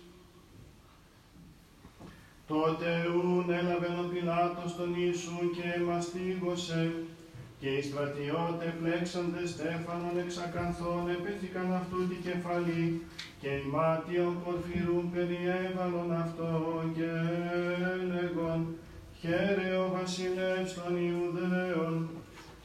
[2.47, 6.93] Τότε ούν έλαβε ο Πιλάτος τον Ιησού και μαστίγωσε,
[7.61, 13.03] και οι στρατιώτε πλέξαντε Στέφανον εξακανθών επέθηκαν αυτού τη κεφαλή,
[13.41, 17.11] και οι μάτιον πορφυρούν περιέβαλον αυτό και
[17.95, 18.61] έλεγον,
[19.21, 22.09] χαίρε ο βασιλεύς των Ιουδαίων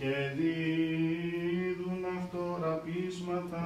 [0.02, 3.66] και δίδουν αυτό ραπίσματα.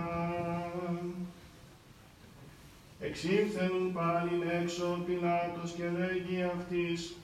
[2.99, 7.15] Εξήλθεν πάλιν έξω ο Πιλάτος και λέγει αυτής,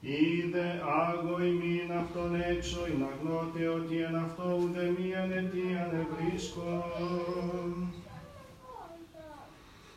[0.00, 7.92] Είδε άγω ημίν αυτόν έξω, ειν αγνώτε ότι εν αυτό ουδε μίαν αιτίαν ευρίσκον.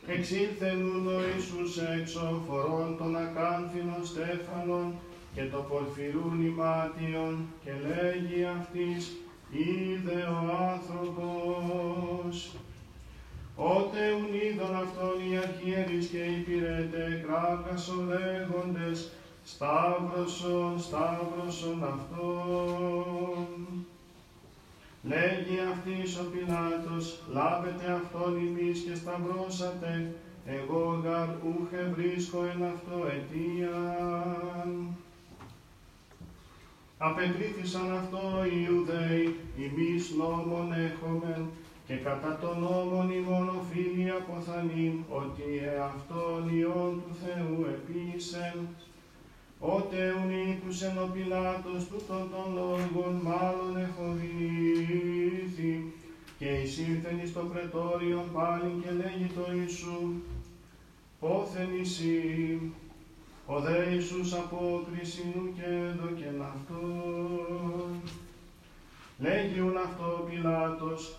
[0.07, 4.93] Εξήλθεν ούν ο Ιησούς έξω, φορών των ακάνθινων στέφανων
[5.33, 9.15] και το πορφυρούν ημάτιον και λέγει αυτής,
[9.51, 10.39] είδε ο
[10.73, 12.51] άνθρωπος.
[13.55, 19.11] Ότε ουν είδον αυτόν οι αρχιερείς και οι πυρέτε κράκασο λέγοντες,
[19.45, 23.47] Σταύρωσον, Σταύρωσον αυτόν.
[25.03, 30.13] Λέγει αυτής ο Πιλάτος, λάβετε αυτόν ημείς και σταυρώσατε,
[30.45, 34.95] εγώ γαρ ούχε βρίσκω εν αυτό αιτίαν.
[37.03, 41.43] Απεκρίθησαν αυτό οι Ιουδαίοι, ημείς νόμον έχομεν,
[41.87, 48.55] και κατά τον νόμον ημών οφείλει αποθανήν, ότι εαυτόν ιόν του Θεού επίησεν,
[49.63, 55.73] Ότε ουν ήκουσεν ο Πιλάτος τούτων των λόγων μάλλον εχοβήθη
[56.37, 60.01] και εισήλθεν εις το πρετόριον πάλιν και λέγει το Ιησού
[61.19, 62.71] πόθεν εσύ
[63.53, 66.81] ο δε Ιησούς απόκριση νου και έδωκεν αυτό
[69.17, 71.17] λέγει ουν αυτό ο Πιλάτος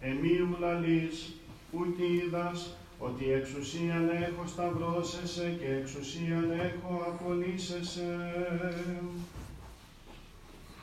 [0.00, 1.34] εμίου λαλείς
[1.72, 8.08] ούτι είδας ότι εξουσίαν έχω σταυρώσεσαι και εξουσίαν έχω απολύσεσαι.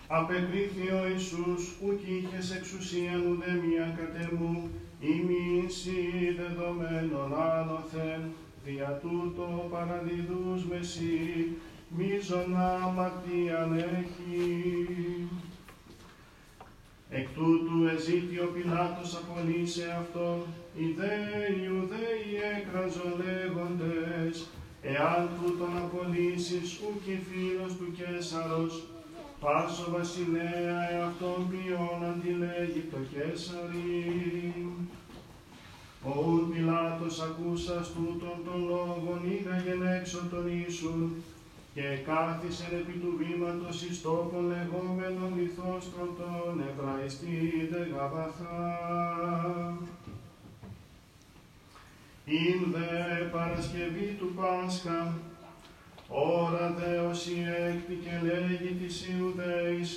[0.07, 8.21] Απεκρίθη ο Ιησούς, ουκ είχες εξουσίαν ουδε μία κατεμού, ημίσι δεδομένων άνωθεν,
[8.65, 11.57] δια τούτο παραδιδούς μεσί,
[11.89, 15.27] μίζωνα αμαρτίαν έχει.
[17.09, 20.39] Εκ τούτου εζήτη ο Πιλάτος απολύσε αυτόν,
[20.77, 21.13] οι δε
[21.63, 24.47] Ιουδαίοι έκραζον λέγοντες,
[24.81, 28.83] εάν τούτον απολύσεις ουκ η φίλος του Κέσαρος,
[29.39, 34.53] πάσο βασιλέα εαυτόν ποιόν αντιλέγει το Κέσαρι.
[36.03, 41.23] Ο ουρ Πιλάτος ακούσας τούτον των λόγων ήγαγεν έξω τον Ιησούν,
[41.73, 48.67] και κάθισεν επί του βήματος εις τόπον λεγόμενον λιθόστρον τον Εβραϊστή δε Γαβαθά.
[52.25, 55.13] Ην δε Παρασκευή του Πάσχα,
[56.07, 59.91] ώρα δε όσοι έκτη και λέγει της Ιουδαίης,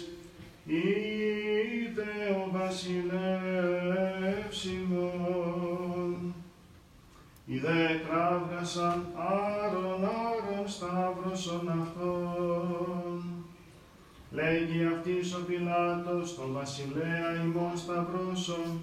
[0.65, 2.15] είδε
[2.45, 3.05] ο βασιλεύς
[4.65, 5.94] ημών.
[7.47, 13.25] Οι δε κράβγασαν άρον άρον σταύρωσον αυτόν.
[14.31, 18.81] Λέγει αυτής ο Πιλάτος τον βασιλέα ημών σταυρώσον,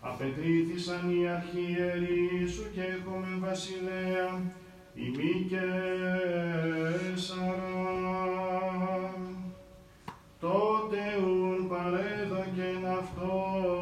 [0.00, 4.40] απεκρίθησαν οι αρχιεροί σου και έχουμε βασιλέα,
[4.94, 5.66] ημί και
[7.14, 7.80] σαρά.
[10.40, 13.79] Τότε ουν παρέδοκεν αυτόν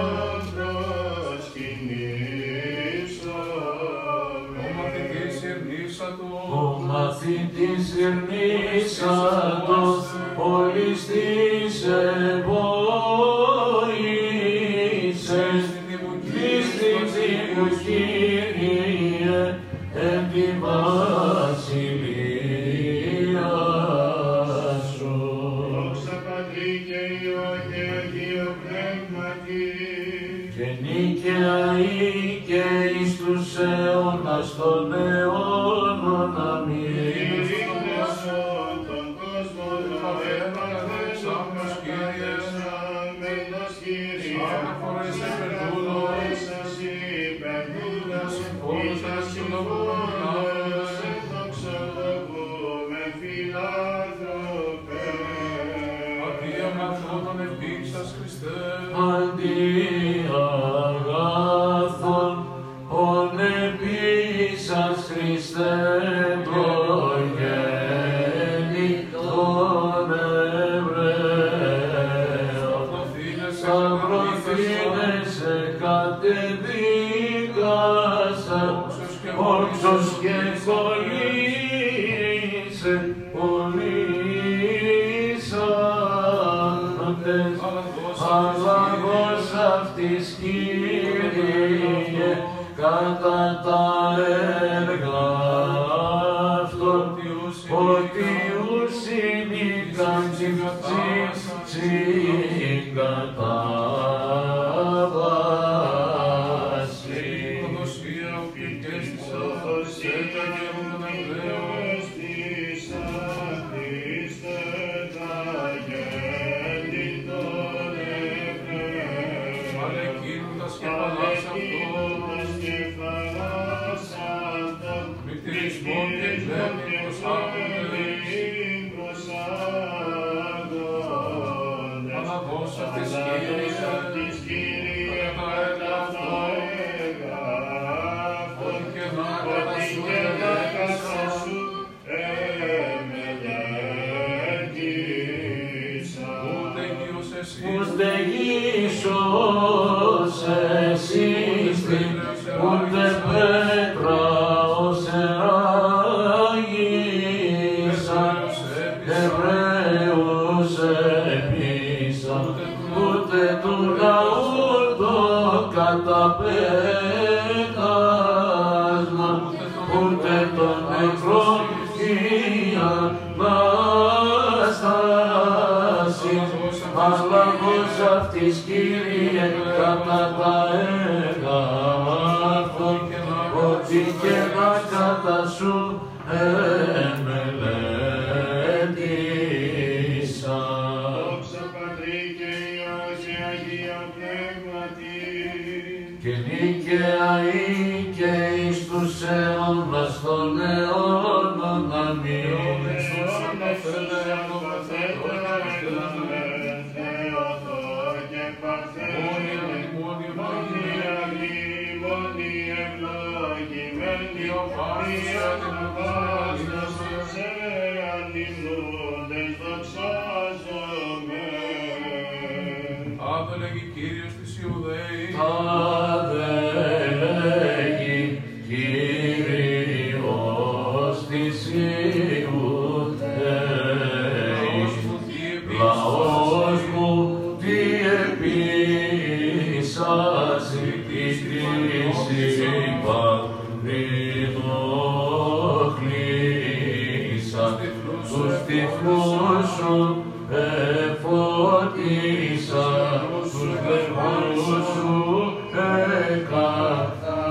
[0.00, 0.29] αυτόν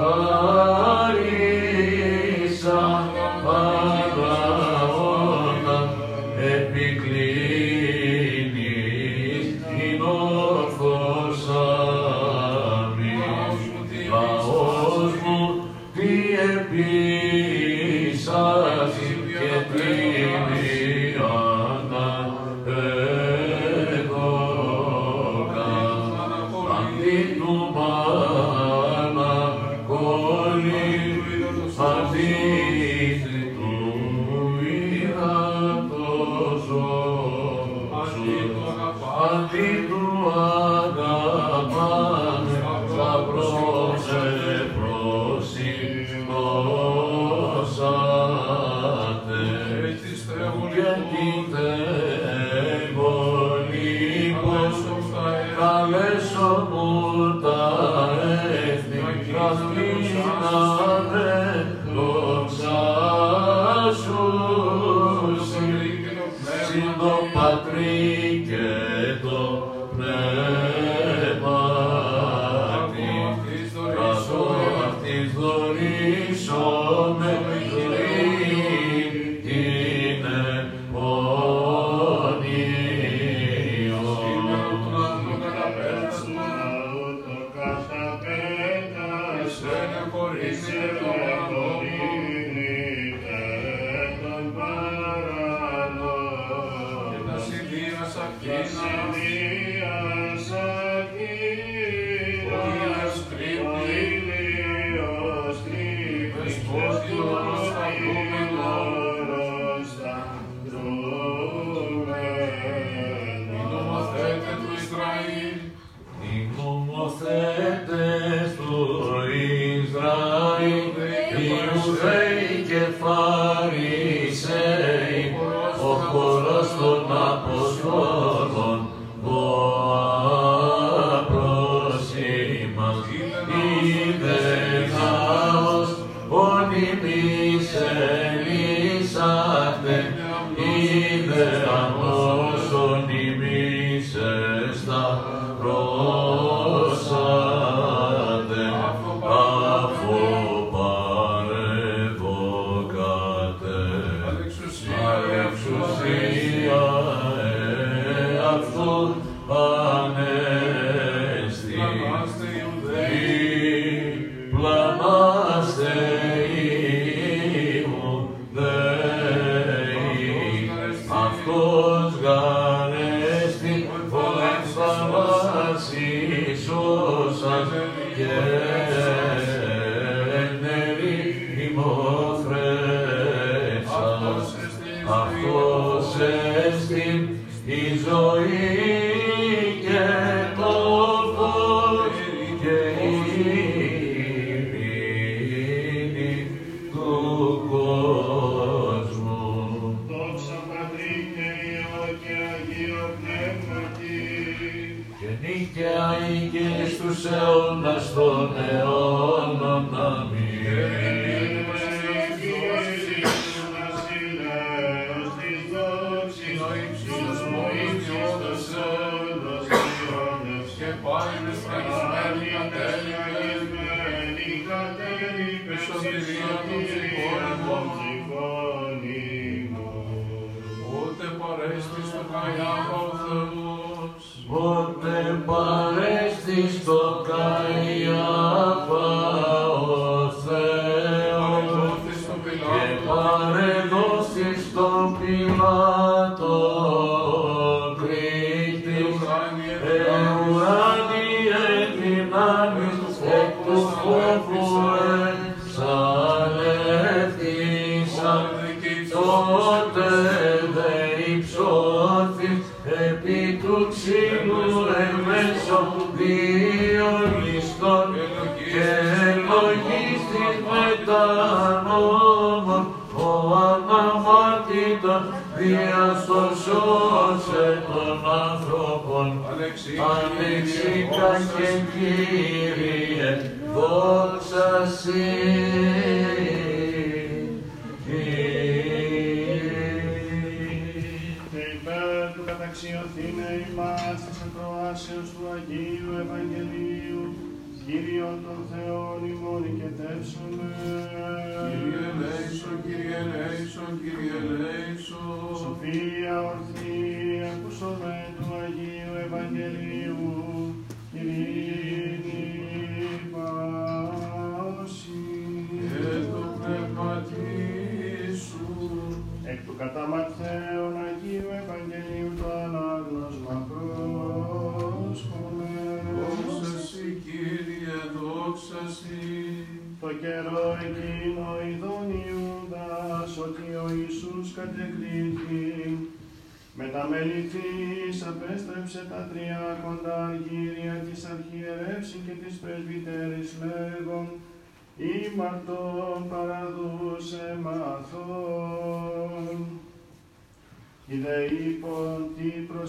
[0.01, 0.68] Oh.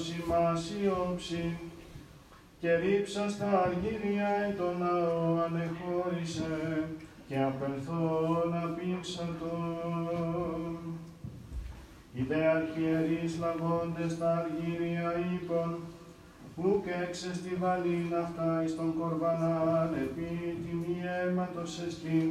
[0.01, 1.59] Ιδε είπον τι προς ημάς η όψη
[2.60, 6.89] και ρίψα στα αργύρια εν το ναό ανεχώρησε
[7.28, 9.55] και απελθόν απήξατο.
[12.14, 15.78] Οι δε αρχιερείς λαβώντες τα αργύρια είπαν,
[16.56, 22.31] ουκ έξε στη βαλήν αυτά εις τον κορβανάν επί τιμή αίματος εστί.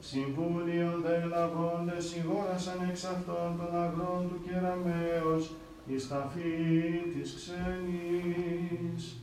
[0.00, 5.50] Συμβούλιον δε λαβώντες σιγόρασαν εξ αυτών των αγρών του κεραμέως
[5.94, 9.16] εις τα φύη της ξένης.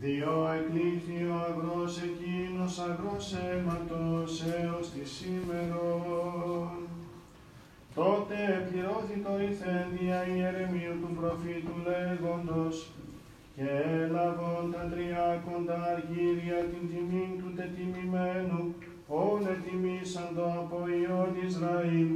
[0.00, 6.70] Διό εκλήθη ο αγρός εκείνος αγρός αίματος έως τη σήμερον.
[7.94, 12.90] Τότε πληρώθη το ηθένδια ιερεμίου του προφήτου λέγοντος
[13.56, 13.68] και
[14.02, 18.74] έλαβον τα τριάκοντα αργύρια την τιμή του τετιμημένου,
[19.08, 22.08] όλε τιμήσαν το από Υιόν Ισραήλ,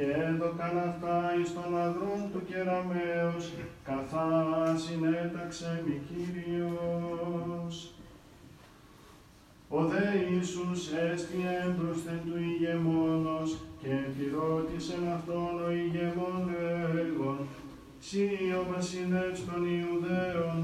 [0.00, 3.52] και έδωκαν αυτά εις τον αγρόν του κεραμέως,
[3.84, 4.28] καθά
[4.76, 7.74] συνέταξε μη Κύριος.
[9.68, 17.38] Ο δε Ιησούς έστι έμπροσθεν του ηγεμόνος και πυρώτησεν αυτόν ο ηγεμόν λέγον,
[18.00, 18.28] «Σύ
[18.60, 20.60] ο βασιλεύς των Ιουδαίων,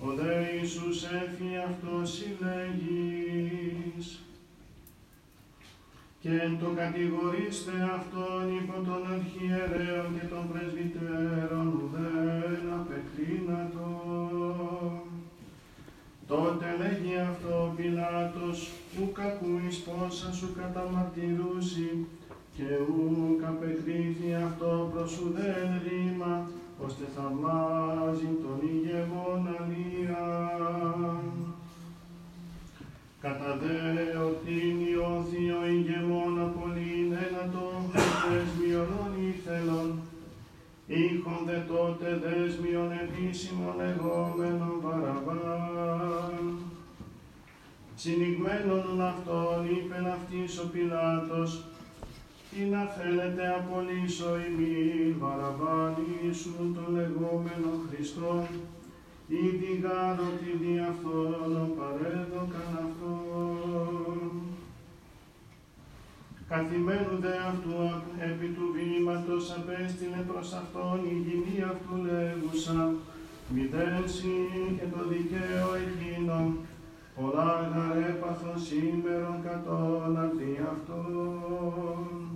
[0.00, 4.06] ο δε Ιησούς έφη αυτός συλλέγεις».
[6.20, 13.88] Και εν το κατηγορήστε αυτόν υπό των αρχιερέων και των πρεσβυτέρων ουδέν απεκρίνατο.
[16.26, 18.70] Τότε λέγει αυτό ο Πιλάτος,
[19.00, 22.06] ουκ ακούεις πόσα σου καταμαρτυρούσι,
[22.56, 26.48] και ουκ απεκρίθη αυτό προς ουδέν ρήμα,
[26.86, 31.47] ώστε θαυμάζει τον ηγεμόν αλίαν.
[33.20, 37.66] Κατά δε οτήν ιώθη ο ηγεμόν απολύν ένα το
[38.28, 39.98] δέσμιον ήθελον,
[40.86, 46.58] ήχον δε τότε δέσμιον επίσημον λεγόμενον Βαραβάν.
[47.94, 51.64] Συνηγμένον αυτόν είπεν αυτής ο Πιλάτος,
[52.50, 58.46] τι να θέλετε απολύσω ημίν Βαραβάν Ιησού τον λεγόμενο Χριστόν,
[59.28, 64.30] ήδη γάρω τη δι' αυτόν παρέδωκαν αυτόν.
[66.48, 67.72] Καθημένου δε αυτού
[68.18, 72.92] επί του βήματος απέστειλε προς αυτόν η γυνή αυτού λέγουσα,
[73.54, 76.56] μηδέν συν και το δικαίο εκείνο,
[77.16, 82.27] πολλά γαρέπαθον σήμερον κατών αντί αυτόν.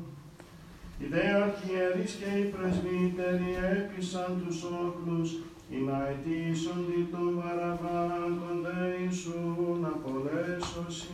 [1.13, 5.31] Οι δε αρχιερείς και οι πρεσβύτεροι έπεισαν τους όχλους,
[5.71, 11.09] ή να αιτήσουν δι' τον Βαραβάν τον δε Ιησούν απολέσωση.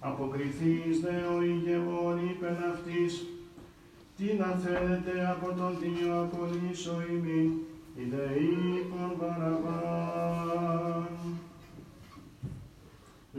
[0.00, 3.26] Αποκριθείς δε ο ηγεμόν είπεν αυτής,
[4.16, 7.52] τι να θέλετε από τον Δίο απολύσω ημί,
[7.96, 10.97] η δε είπον Βαραβάν.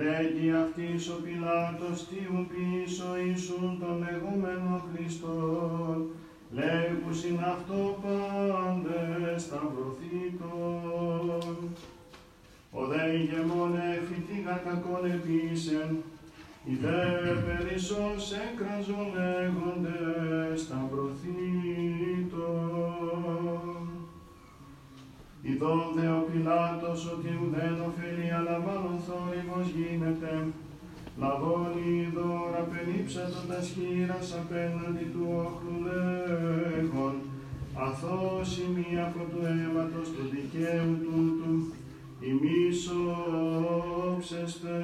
[0.01, 5.97] Λέγει αυτής ο Πιλάτος, τι ου πίσω Ιησούν τον λεγόμενο Χριστόν,
[6.51, 10.47] λέγουσιν αυτό πάντες σταυρωθήτων.
[12.71, 15.89] Ο δε ηγεμόν εφητήγα κακόν επίσεν,
[16.65, 16.99] οι δε
[17.47, 22.18] περισσός έκραζον λέγοντες σταυρωθήτων.
[25.49, 30.47] Ειδών δε ο Πιλάτος ότι ουδέν ωφελεί, αλλά μάλλον θόρυβος γίνεται,
[31.19, 37.15] λαβώνει δώρα περίψατο τα σχήρας απέναντι του όχλου λέγον,
[37.85, 41.53] αθώς ημί από του αίματος του δικαίου τούτου,
[42.29, 42.89] ημείς
[44.07, 44.77] όψεστε.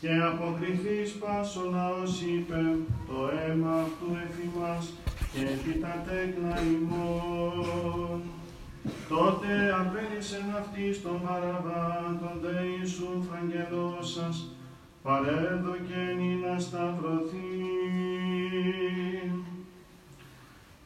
[0.00, 2.62] Και αποκριθείς πάσο λαός είπε,
[3.08, 4.92] το αίμα αυτού εφημάς
[5.32, 8.22] και επί τα τέκνα ημών.
[9.08, 14.48] Τότε απέλησεν αυτής τον Βαραβάν, τον δε Ιησού φραγγελώσας,
[15.02, 17.50] παρέδοκεν να σταυρωθεί.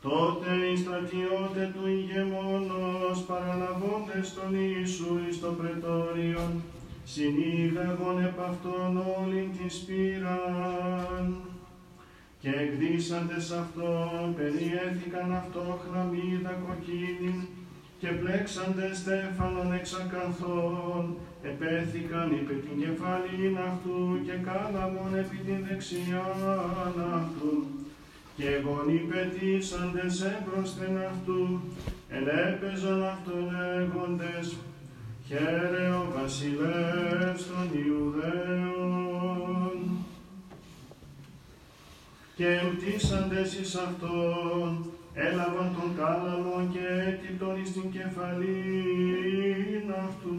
[0.02, 6.62] Τότε οι στρατιώτε του ηγεμόνος παραλαβώντες τον Ιησού εις το πρετόριον,
[7.04, 11.55] συνήγαγον επ' αυτόν όλην της πύραν.
[12.46, 17.38] Και εκδίσαντες αυτόν περιέθηκαν αυτό χλαμίδα κοκκίνην
[17.98, 27.54] και πλέξαντες στέφανον εξακαθών, επέθηκαν υπέ την κεφαλήν αυτού και κάλαμον επί την δεξιάν αυτού.
[28.36, 31.60] Και γονεί πετήσαντες έμπροσθεν αυτού,
[32.16, 34.56] ελέπαιζον αυτό λέγοντες,
[35.26, 38.76] χαίρε ο βασιλεύς των Ιουδαίων
[42.36, 48.64] και εμπτύσσαντες εις Αυτόν, έλαβαν τον κάλαμο και έτυπτον εις την κεφαλή
[50.04, 50.36] αυτού.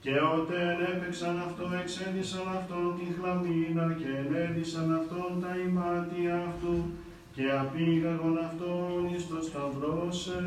[0.00, 6.76] Και όταν έπαιξαν αυτό, εξέδισαν αυτόν την χλαμίνα και ενέδισαν αυτόν τα ημάτια αυτού
[7.34, 10.38] και απήγαγον αυτόν εις το σταυρό σε.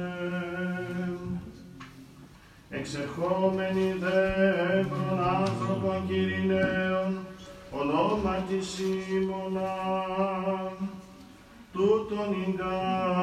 [2.69, 6.07] Εξερχόμενοι δε άνθρωπον άνθρωπον
[7.79, 9.61] ονόματι Σίμωνας,
[11.73, 13.17] τούτον εγκάρεψαν.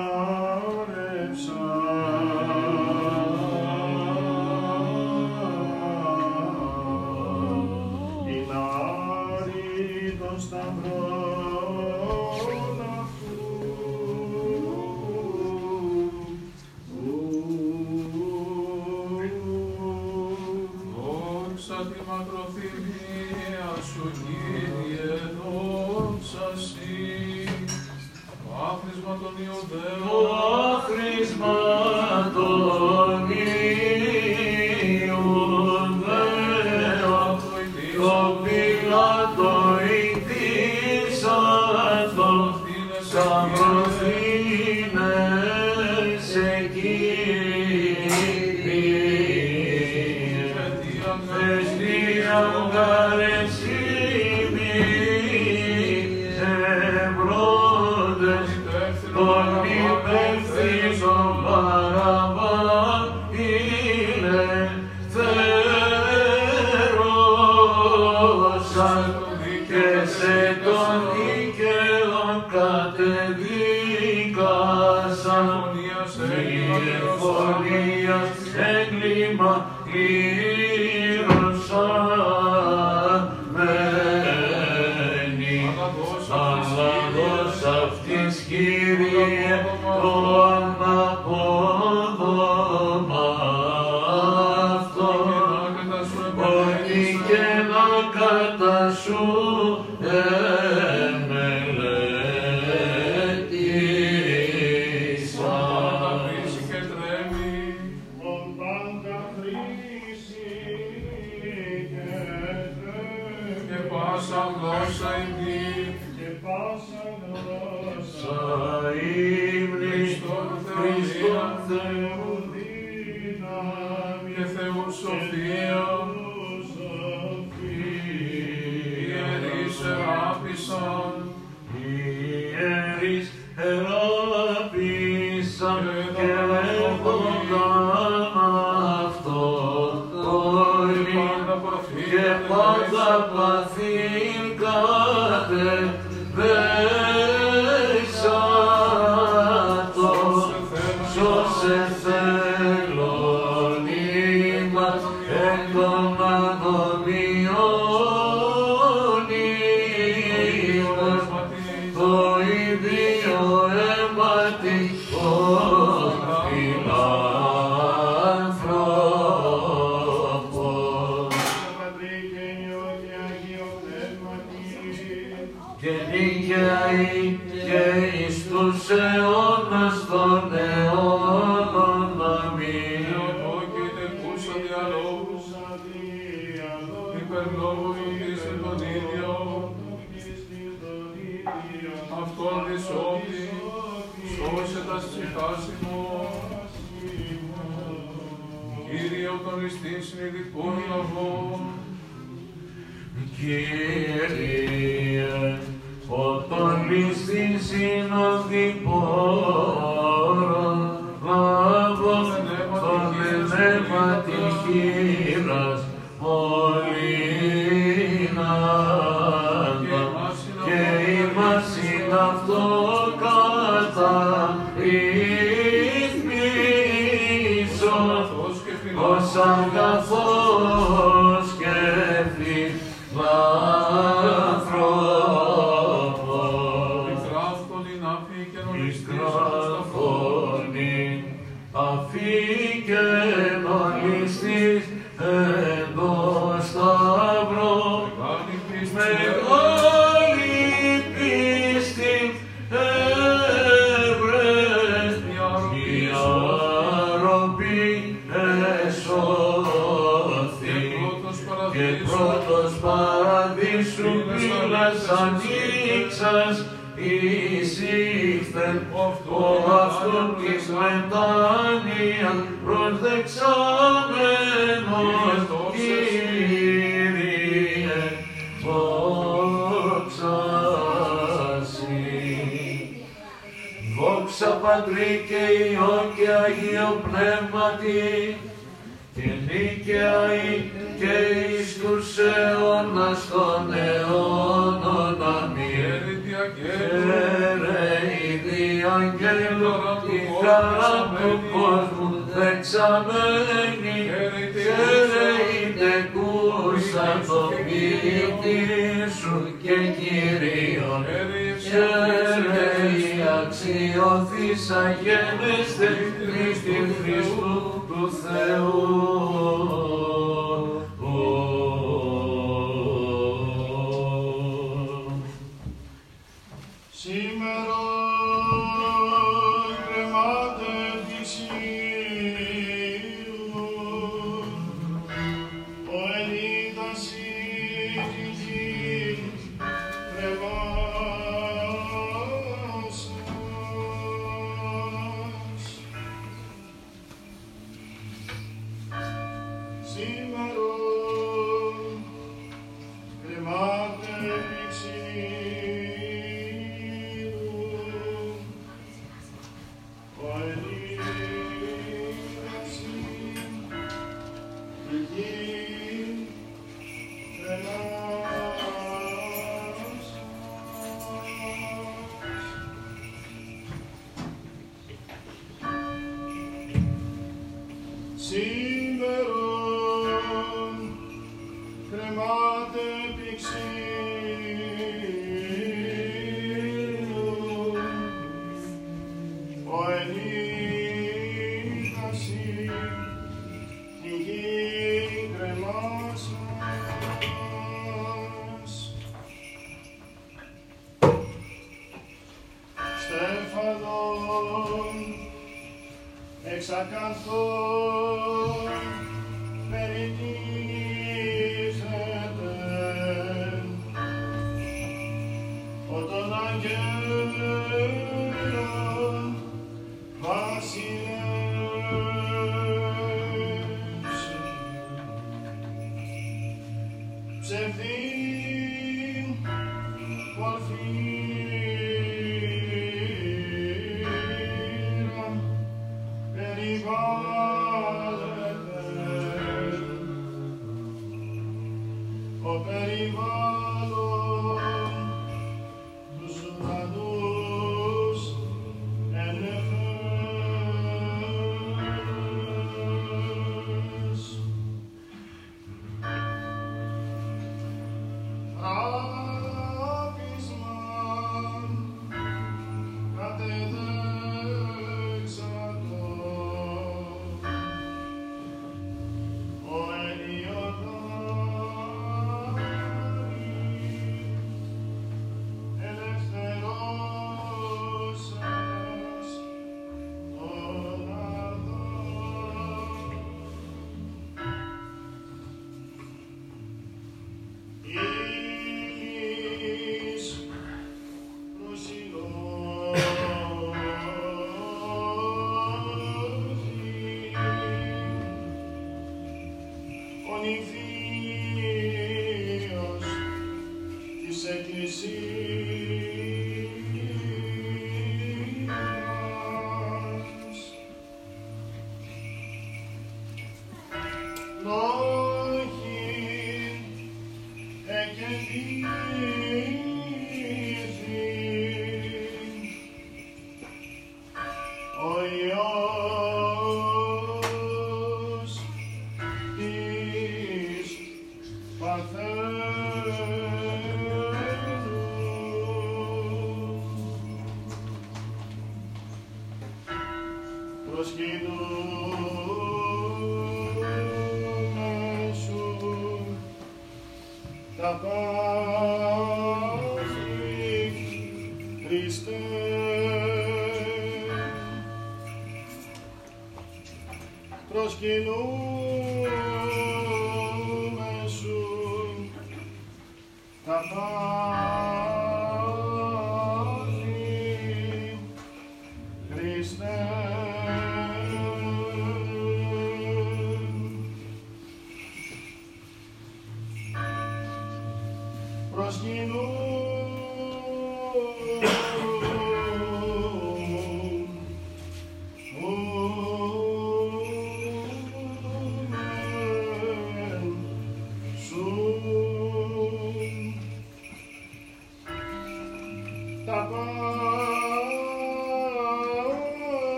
[86.31, 89.67] Αναγός αυτής Κύριε.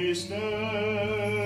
[0.00, 1.39] Χριστέ.